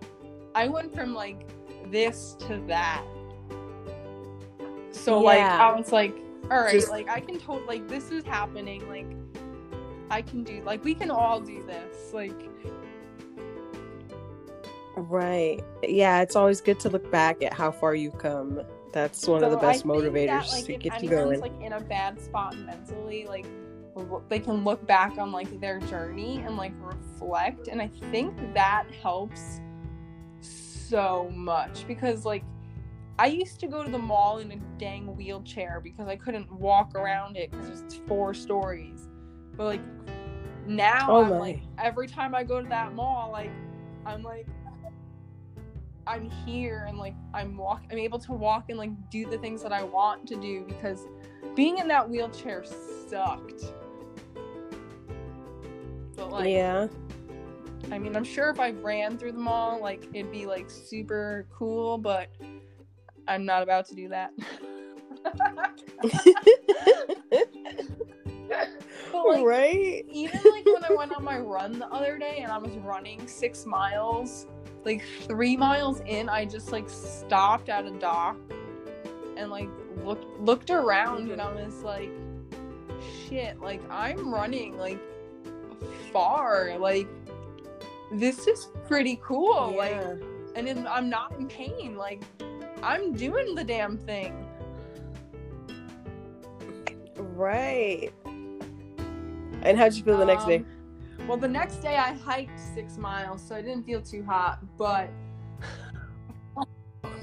I 0.53 0.67
went 0.67 0.93
from 0.93 1.13
like 1.13 1.47
this 1.91 2.35
to 2.47 2.61
that. 2.67 3.05
So 4.95 5.19
yeah. 5.19 5.25
like 5.25 5.41
I 5.41 5.75
was 5.75 5.91
like 5.91 6.15
all 6.49 6.61
right, 6.61 6.73
Just- 6.73 6.89
like 6.89 7.09
I 7.09 7.19
can 7.19 7.39
totally 7.39 7.65
like 7.65 7.87
this 7.87 8.11
is 8.11 8.23
happening. 8.23 8.87
Like 8.87 9.07
I 10.09 10.21
can 10.21 10.43
do 10.43 10.61
like 10.63 10.83
we 10.83 10.93
can 10.93 11.11
all 11.11 11.39
do 11.39 11.63
this. 11.63 12.13
Like 12.13 12.33
Right. 14.97 15.61
Yeah, 15.83 16.21
it's 16.21 16.37
always 16.37 16.61
good 16.61 16.79
to 16.81 16.89
look 16.89 17.11
back 17.11 17.43
at 17.43 17.53
how 17.53 17.69
far 17.71 17.95
you've 17.95 18.17
come. 18.17 18.61
That's 18.93 19.27
one 19.27 19.43
of 19.43 19.51
the 19.51 19.59
so 19.59 19.67
I 19.67 19.71
best 19.73 19.85
motivators 19.85 20.27
that, 20.27 20.51
like, 20.51 20.65
to 20.65 20.73
if 20.75 20.79
get 20.79 21.03
you 21.03 21.09
anyone's, 21.09 21.41
going. 21.41 21.53
like 21.53 21.61
in 21.61 21.73
a 21.73 21.81
bad 21.81 22.21
spot 22.21 22.57
mentally, 22.57 23.25
like 23.27 23.45
they 24.29 24.39
can 24.39 24.63
look 24.63 24.85
back 24.87 25.17
on 25.17 25.33
like 25.33 25.59
their 25.59 25.79
journey 25.81 26.41
and 26.45 26.55
like 26.55 26.71
reflect, 26.79 27.67
and 27.67 27.81
I 27.81 27.89
think 28.09 28.33
that 28.53 28.85
helps 29.01 29.59
so 30.39 31.29
much 31.33 31.85
because 31.87 32.23
like 32.23 32.43
I 33.17 33.27
used 33.27 33.59
to 33.61 33.67
go 33.67 33.83
to 33.83 33.89
the 33.89 33.97
mall 33.97 34.39
in 34.39 34.51
a 34.51 34.57
dang 34.77 35.15
wheelchair 35.15 35.79
because 35.81 36.07
I 36.07 36.17
couldn't 36.17 36.51
walk 36.51 36.95
around 36.95 37.37
it 37.37 37.51
because 37.51 37.81
it's 37.81 37.95
four 38.07 38.33
stories, 38.33 39.07
but 39.55 39.65
like 39.65 39.81
now 40.67 41.07
Oh 41.09 41.23
I'm 41.23 41.39
like 41.39 41.61
every 41.77 42.07
time 42.07 42.35
I 42.35 42.43
go 42.43 42.61
to 42.61 42.67
that 42.69 42.93
mall, 42.93 43.31
like 43.31 43.51
I'm 44.05 44.21
like 44.21 44.47
I'm 46.07 46.29
here 46.29 46.85
and 46.87 46.97
like 46.97 47.15
I'm 47.33 47.55
walk 47.57 47.83
I'm 47.89 47.97
able 47.97 48.19
to 48.19 48.33
walk 48.33 48.65
and 48.69 48.77
like 48.77 48.91
do 49.09 49.25
the 49.25 49.37
things 49.37 49.63
that 49.63 49.71
I 49.71 49.83
want 49.83 50.27
to 50.27 50.35
do 50.35 50.65
because 50.67 51.07
being 51.55 51.77
in 51.77 51.87
that 51.87 52.07
wheelchair 52.09 52.65
sucked. 53.09 53.63
But 56.17 56.31
like 56.31 56.49
yeah. 56.49 56.87
I 57.91 57.97
mean 57.97 58.15
I'm 58.15 58.25
sure 58.25 58.49
if 58.49 58.59
I 58.59 58.71
ran 58.71 59.17
through 59.17 59.31
the 59.31 59.39
mall 59.39 59.79
like 59.81 60.05
it'd 60.13 60.31
be 60.31 60.45
like 60.45 60.69
super 60.69 61.47
cool, 61.53 61.97
but 61.97 62.27
I'm 63.27 63.45
not 63.45 63.63
about 63.63 63.85
to 63.87 63.95
do 63.95 64.09
that. 64.09 64.31
but 69.11 69.27
like 69.27 69.45
right? 69.45 70.05
even 70.11 70.39
like 70.51 70.65
when 70.65 70.83
I 70.83 70.93
went 70.95 71.15
on 71.15 71.23
my 71.23 71.39
run 71.39 71.79
the 71.79 71.87
other 71.87 72.17
day 72.17 72.39
and 72.43 72.51
I 72.51 72.57
was 72.57 72.71
running 72.77 73.27
six 73.27 73.65
miles, 73.65 74.47
like 74.83 75.03
three 75.27 75.57
miles 75.57 76.01
in, 76.01 76.29
I 76.29 76.45
just 76.45 76.71
like 76.71 76.89
stopped 76.89 77.69
at 77.69 77.85
a 77.85 77.91
dock 77.91 78.37
and 79.37 79.49
like 79.49 79.69
looked 80.03 80.39
looked 80.39 80.69
around 80.69 81.31
and 81.31 81.41
I 81.41 81.45
mm-hmm. 81.45 81.65
was 81.65 81.83
like, 81.83 82.11
shit, 83.27 83.59
like 83.59 83.81
I'm 83.89 84.33
running 84.33 84.77
like 84.77 84.99
far, 86.11 86.77
like 86.77 87.07
this 88.11 88.47
is 88.47 88.69
pretty 88.87 89.19
cool, 89.23 89.73
like 89.75 89.95
and 90.55 90.67
then 90.67 90.87
I'm 90.87 91.09
not 91.09 91.33
in 91.37 91.47
pain, 91.47 91.95
like 91.97 92.23
I'm 92.85 93.13
doing 93.13 93.55
the 93.55 93.63
damn 93.63 93.97
thing. 93.97 94.47
Right. 97.17 98.11
And 99.63 99.77
how'd 99.77 99.93
you 99.95 100.03
feel 100.03 100.17
the 100.17 100.25
next 100.25 100.45
day? 100.45 100.57
Um, 100.57 101.27
Well, 101.27 101.37
the 101.37 101.47
next 101.47 101.77
day 101.77 101.95
I 101.95 102.13
hiked 102.13 102.59
six 102.59 102.97
miles, 102.97 103.41
so 103.41 103.55
I 103.55 103.61
didn't 103.63 103.83
feel 103.85 104.01
too 104.01 104.23
hot. 104.23 104.59
But 104.77 105.09
Oh 106.55 106.65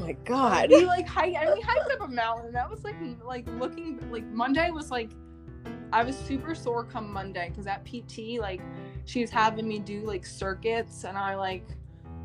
my 0.00 0.12
god. 0.24 0.70
we 0.70 0.84
like 0.84 1.06
hiked, 1.06 1.36
and 1.36 1.54
we 1.54 1.60
hiked 1.60 1.92
up 1.92 2.00
a 2.00 2.08
mountain. 2.08 2.52
That 2.52 2.68
was 2.68 2.82
like 2.82 2.96
like 3.24 3.46
looking 3.60 4.00
like 4.10 4.26
Monday 4.26 4.70
was 4.70 4.90
like 4.90 5.12
I 5.92 6.02
was 6.02 6.16
super 6.16 6.56
sore 6.56 6.82
come 6.82 7.12
Monday 7.12 7.50
because 7.50 7.68
at 7.68 7.84
PT 7.84 8.40
like 8.40 8.60
she 9.04 9.20
was 9.20 9.30
having 9.30 9.68
me 9.68 9.78
do 9.78 10.00
like 10.00 10.26
circuits, 10.26 11.04
and 11.04 11.16
I 11.16 11.36
like 11.36 11.68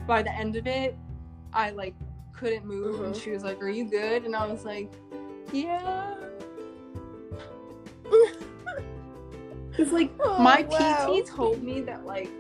by 0.08 0.24
the 0.24 0.34
end 0.34 0.56
of 0.56 0.66
it 0.66 0.98
I 1.54 1.70
like 1.70 1.94
couldn't 2.38 2.66
move, 2.66 3.02
and 3.02 3.16
she 3.16 3.32
was 3.32 3.44
like, 3.44 3.62
"Are 3.62 3.70
you 3.70 3.90
good?" 3.90 4.26
And 4.26 4.36
I 4.36 4.46
was 4.48 4.64
like, 4.64 4.92
"Yeah." 5.52 6.16
It's 9.78 9.92
like 9.92 10.12
Oh, 10.20 10.40
my 10.40 10.64
wow. 10.64 11.22
PT 11.22 11.28
told 11.28 11.62
me 11.62 11.82
that 11.82 12.04
like 12.06 12.32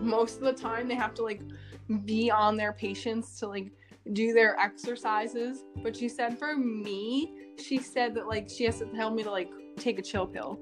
most 0.00 0.38
of 0.38 0.42
the 0.42 0.52
time 0.52 0.88
they 0.88 0.96
have 0.96 1.14
to 1.14 1.22
like 1.22 1.40
be 2.04 2.30
on 2.30 2.56
their 2.56 2.72
patients 2.72 3.38
to 3.38 3.46
like 3.46 3.70
do 4.12 4.32
their 4.32 4.58
exercises. 4.58 5.64
But 5.82 5.96
she 5.96 6.08
said 6.08 6.38
for 6.38 6.56
me, 6.56 7.32
she 7.58 7.78
said 7.78 8.14
that 8.16 8.26
like 8.26 8.48
she 8.48 8.64
has 8.64 8.78
to 8.78 8.86
tell 8.86 9.10
me 9.10 9.22
to 9.22 9.30
like 9.30 9.50
take 9.76 9.98
a 9.98 10.02
chill 10.02 10.26
pill. 10.26 10.58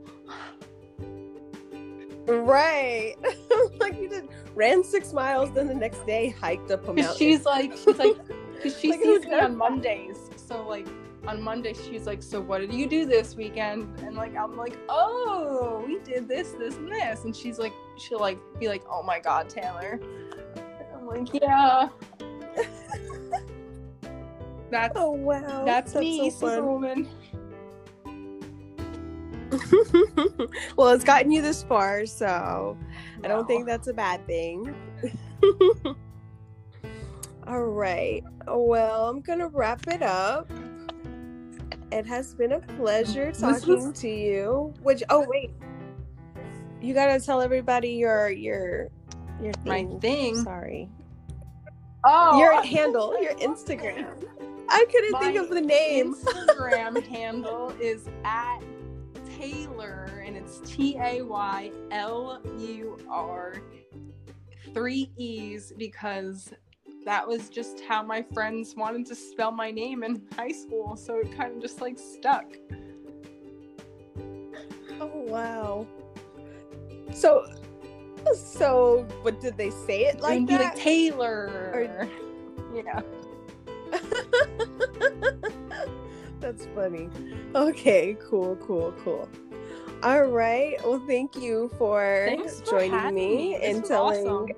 Right. 2.28 3.16
like 3.80 3.98
you 3.98 4.08
did 4.08 4.28
ran 4.54 4.84
six 4.84 5.12
miles, 5.12 5.50
then 5.52 5.66
the 5.66 5.74
next 5.74 6.06
day 6.06 6.28
hiked 6.28 6.70
up 6.70 6.86
a 6.88 6.92
mountain. 6.92 7.16
she's 7.16 7.44
like 7.44 7.72
she's 7.72 7.98
like 7.98 8.16
cause 8.62 8.78
she 8.78 8.90
Like, 8.90 9.00
sees 9.00 9.24
me 9.24 9.34
on 9.34 9.56
Mondays. 9.56 10.18
So 10.36 10.66
like 10.66 10.86
on 11.26 11.40
Monday 11.42 11.72
she's 11.72 12.06
like, 12.06 12.22
So 12.22 12.40
what 12.40 12.60
did 12.60 12.72
you 12.72 12.86
do 12.86 13.06
this 13.06 13.34
weekend? 13.34 13.98
And 14.00 14.14
like 14.14 14.36
I'm 14.36 14.56
like, 14.56 14.78
Oh, 14.88 15.82
we 15.86 15.98
did 16.00 16.28
this, 16.28 16.52
this, 16.52 16.76
and 16.76 16.92
this 16.92 17.24
and 17.24 17.34
she's 17.34 17.58
like 17.58 17.72
she'll 17.96 18.20
like 18.20 18.38
be 18.60 18.68
like, 18.68 18.82
Oh 18.90 19.02
my 19.02 19.20
god, 19.20 19.48
Taylor. 19.48 19.98
And 20.56 20.86
I'm 20.94 21.06
like, 21.06 21.32
Yeah. 21.32 21.88
That's 24.70 24.92
Oh 24.96 25.12
wow. 25.12 25.64
that's, 25.64 25.94
me, 25.94 26.30
so 26.30 26.36
fun. 26.36 26.50
Superwoman. 26.50 27.08
well, 30.76 30.88
it's 30.88 31.04
gotten 31.04 31.30
you 31.30 31.42
this 31.42 31.62
far, 31.62 32.06
so 32.06 32.76
I 33.22 33.28
don't 33.28 33.46
think 33.46 33.66
that's 33.66 33.88
a 33.88 33.92
bad 33.94 34.26
thing. 34.26 34.74
All 37.46 37.64
right. 37.64 38.22
Well, 38.46 39.08
I'm 39.08 39.20
going 39.20 39.38
to 39.38 39.48
wrap 39.48 39.86
it 39.86 40.02
up. 40.02 40.50
It 41.90 42.04
has 42.06 42.34
been 42.34 42.52
a 42.52 42.60
pleasure 42.60 43.32
talking 43.32 43.86
was- 43.86 43.98
to 44.00 44.08
you. 44.08 44.74
Which 44.82 45.02
oh 45.10 45.24
wait. 45.26 45.50
You 46.80 46.94
got 46.94 47.06
to 47.06 47.24
tell 47.24 47.40
everybody 47.40 47.90
your 47.90 48.30
your 48.30 48.88
your 49.42 49.52
my 49.64 49.84
thing. 49.84 50.00
thing. 50.00 50.44
Sorry. 50.44 50.88
Oh 52.04 52.38
Your 52.38 52.62
handle, 52.62 53.20
your 53.20 53.34
Instagram. 53.34 54.24
I 54.68 54.84
couldn't 54.90 55.18
think 55.20 55.36
of 55.36 55.48
the 55.48 55.60
name. 55.60 56.14
Instagram 56.14 57.02
handle 57.06 57.72
is 57.80 58.06
at 58.24 58.60
Taylor, 59.38 60.22
and 60.26 60.36
it's 60.36 60.60
T 60.60 60.96
A 61.00 61.22
Y 61.22 61.70
L 61.90 62.40
U 62.58 62.98
R, 63.08 63.54
three 64.74 65.10
E's, 65.16 65.72
because 65.78 66.52
that 67.04 67.26
was 67.26 67.48
just 67.48 67.80
how 67.80 68.02
my 68.02 68.24
friends 68.34 68.74
wanted 68.76 69.06
to 69.06 69.14
spell 69.14 69.52
my 69.52 69.70
name 69.70 70.02
in 70.02 70.22
high 70.36 70.50
school, 70.50 70.96
so 70.96 71.18
it 71.18 71.36
kind 71.36 71.54
of 71.54 71.62
just 71.62 71.80
like 71.80 71.98
stuck. 71.98 72.46
Oh 75.00 75.12
wow. 75.14 75.86
So 77.14 77.46
so 78.34 79.06
what 79.22 79.40
did 79.40 79.56
they 79.56 79.70
say 79.70 80.06
it 80.06 80.20
like 80.20 80.46
that? 80.48 80.60
like 80.60 80.74
Taylor. 80.74 82.08
Yeah. 82.74 83.00
That's 86.40 86.66
funny. 86.74 87.08
Okay, 87.54 88.16
cool, 88.28 88.56
cool, 88.56 88.92
cool. 89.04 89.28
All 90.02 90.24
right. 90.26 90.76
Well, 90.84 91.02
thank 91.06 91.36
you 91.36 91.70
for 91.76 92.24
Thanks 92.28 92.60
joining 92.60 93.14
me, 93.14 93.36
me. 93.36 93.54
And 93.56 93.84
telling. 93.84 94.26
awesome. 94.26 94.56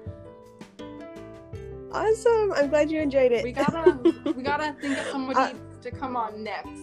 Awesome. 1.93 2.53
I'm 2.53 2.69
glad 2.69 2.91
you 2.91 3.01
enjoyed 3.01 3.33
it. 3.33 3.43
We 3.43 3.53
gotta 3.53 3.99
we 4.37 4.43
gotta 4.43 4.77
think 4.81 4.99
of 4.99 5.07
somebody 5.07 5.39
Uh, 5.39 5.53
to 5.83 5.91
come 5.91 6.17
on 6.17 6.45
next. 6.45 6.81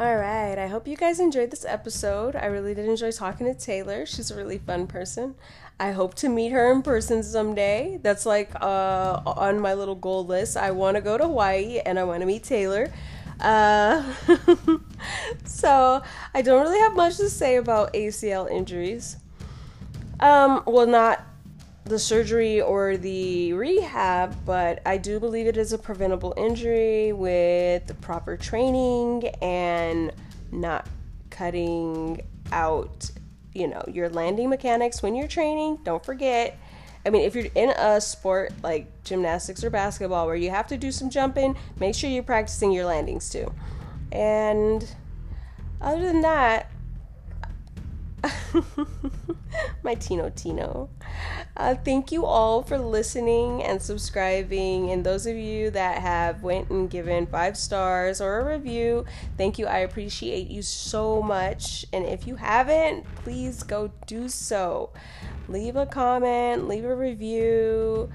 All 0.00 0.14
right. 0.14 0.56
I 0.56 0.68
hope 0.68 0.86
you 0.86 0.96
guys 0.96 1.18
enjoyed 1.18 1.50
this 1.50 1.64
episode. 1.64 2.36
I 2.36 2.46
really 2.46 2.72
did 2.72 2.88
enjoy 2.88 3.10
talking 3.10 3.52
to 3.52 3.54
Taylor. 3.54 4.06
She's 4.06 4.30
a 4.30 4.36
really 4.36 4.58
fun 4.58 4.86
person. 4.86 5.34
I 5.80 5.90
hope 5.90 6.14
to 6.16 6.28
meet 6.28 6.52
her 6.52 6.70
in 6.70 6.82
person 6.82 7.24
someday. 7.24 7.98
That's 8.00 8.24
like 8.24 8.52
uh, 8.60 9.20
on 9.26 9.58
my 9.58 9.74
little 9.74 9.96
goal 9.96 10.24
list. 10.24 10.56
I 10.56 10.70
want 10.70 10.96
to 10.96 11.00
go 11.00 11.18
to 11.18 11.24
Hawaii 11.24 11.80
and 11.80 11.98
I 11.98 12.04
want 12.04 12.20
to 12.20 12.26
meet 12.26 12.44
Taylor. 12.44 12.92
Uh, 13.40 14.14
so 15.44 16.00
I 16.32 16.42
don't 16.42 16.62
really 16.62 16.78
have 16.78 16.94
much 16.94 17.16
to 17.16 17.28
say 17.28 17.56
about 17.56 17.92
ACL 17.92 18.48
injuries. 18.48 19.16
Um, 20.20 20.62
well, 20.64 20.86
not 20.86 21.26
the 21.88 21.98
surgery 21.98 22.60
or 22.60 22.96
the 22.96 23.52
rehab, 23.52 24.36
but 24.44 24.80
I 24.86 24.98
do 24.98 25.18
believe 25.18 25.46
it 25.46 25.56
is 25.56 25.72
a 25.72 25.78
preventable 25.78 26.34
injury 26.36 27.12
with 27.12 27.86
the 27.86 27.94
proper 27.94 28.36
training 28.36 29.28
and 29.42 30.12
not 30.52 30.86
cutting 31.30 32.22
out, 32.52 33.10
you 33.54 33.66
know, 33.66 33.82
your 33.88 34.08
landing 34.08 34.50
mechanics 34.50 35.02
when 35.02 35.14
you're 35.14 35.28
training. 35.28 35.78
Don't 35.84 36.04
forget. 36.04 36.58
I 37.06 37.10
mean, 37.10 37.22
if 37.22 37.34
you're 37.34 37.46
in 37.54 37.70
a 37.70 38.00
sport 38.00 38.52
like 38.62 39.04
gymnastics 39.04 39.64
or 39.64 39.70
basketball 39.70 40.26
where 40.26 40.36
you 40.36 40.50
have 40.50 40.66
to 40.68 40.76
do 40.76 40.92
some 40.92 41.10
jumping, 41.10 41.56
make 41.78 41.94
sure 41.94 42.10
you're 42.10 42.22
practicing 42.22 42.72
your 42.72 42.84
landings 42.84 43.30
too. 43.30 43.52
And 44.12 44.88
other 45.80 46.02
than 46.02 46.20
that, 46.22 46.70
my 49.82 49.94
Tino 49.94 50.30
Tino. 50.30 50.88
Uh, 51.56 51.74
thank 51.74 52.12
you 52.12 52.24
all 52.24 52.62
for 52.62 52.78
listening 52.78 53.62
and 53.62 53.80
subscribing. 53.80 54.90
And 54.90 55.04
those 55.04 55.26
of 55.26 55.36
you 55.36 55.70
that 55.70 56.00
have 56.00 56.42
went 56.42 56.70
and 56.70 56.88
given 56.88 57.26
five 57.26 57.56
stars 57.56 58.20
or 58.20 58.40
a 58.40 58.52
review, 58.56 59.04
thank 59.36 59.58
you. 59.58 59.66
I 59.66 59.78
appreciate 59.78 60.48
you 60.48 60.62
so 60.62 61.22
much. 61.22 61.84
And 61.92 62.04
if 62.04 62.26
you 62.26 62.36
haven't, 62.36 63.04
please 63.16 63.62
go 63.62 63.90
do 64.06 64.28
so. 64.28 64.90
Leave 65.48 65.76
a 65.76 65.86
comment, 65.86 66.68
leave 66.68 66.84
a 66.84 66.94
review. 66.94 68.10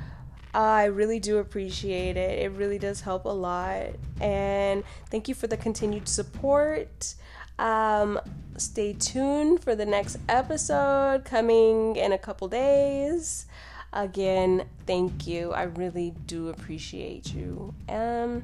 I 0.54 0.86
really 0.86 1.20
do 1.20 1.40
appreciate 1.40 2.16
it. 2.16 2.44
It 2.44 2.52
really 2.52 2.78
does 2.78 3.02
help 3.02 3.26
a 3.26 3.30
lot. 3.30 3.88
And 4.22 4.84
thank 5.10 5.28
you 5.28 5.34
for 5.34 5.48
the 5.48 5.58
continued 5.58 6.08
support. 6.08 7.16
Um, 7.58 8.20
stay 8.58 8.94
tuned 8.94 9.64
for 9.64 9.76
the 9.76 9.86
next 9.86 10.18
episode 10.30 11.26
coming 11.26 11.96
in 11.96 12.12
a 12.12 12.18
couple 12.18 12.48
days. 12.48 13.46
Again, 13.92 14.66
thank 14.88 15.28
you. 15.28 15.52
I 15.52 15.64
really 15.64 16.14
do 16.26 16.50
appreciate 16.50 17.34
you. 17.34 17.74
Um, 17.88 18.44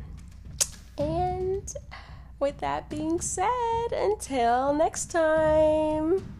and 0.97 1.73
with 2.39 2.57
that 2.59 2.89
being 2.89 3.19
said, 3.19 3.87
until 3.91 4.73
next 4.73 5.07
time. 5.11 6.38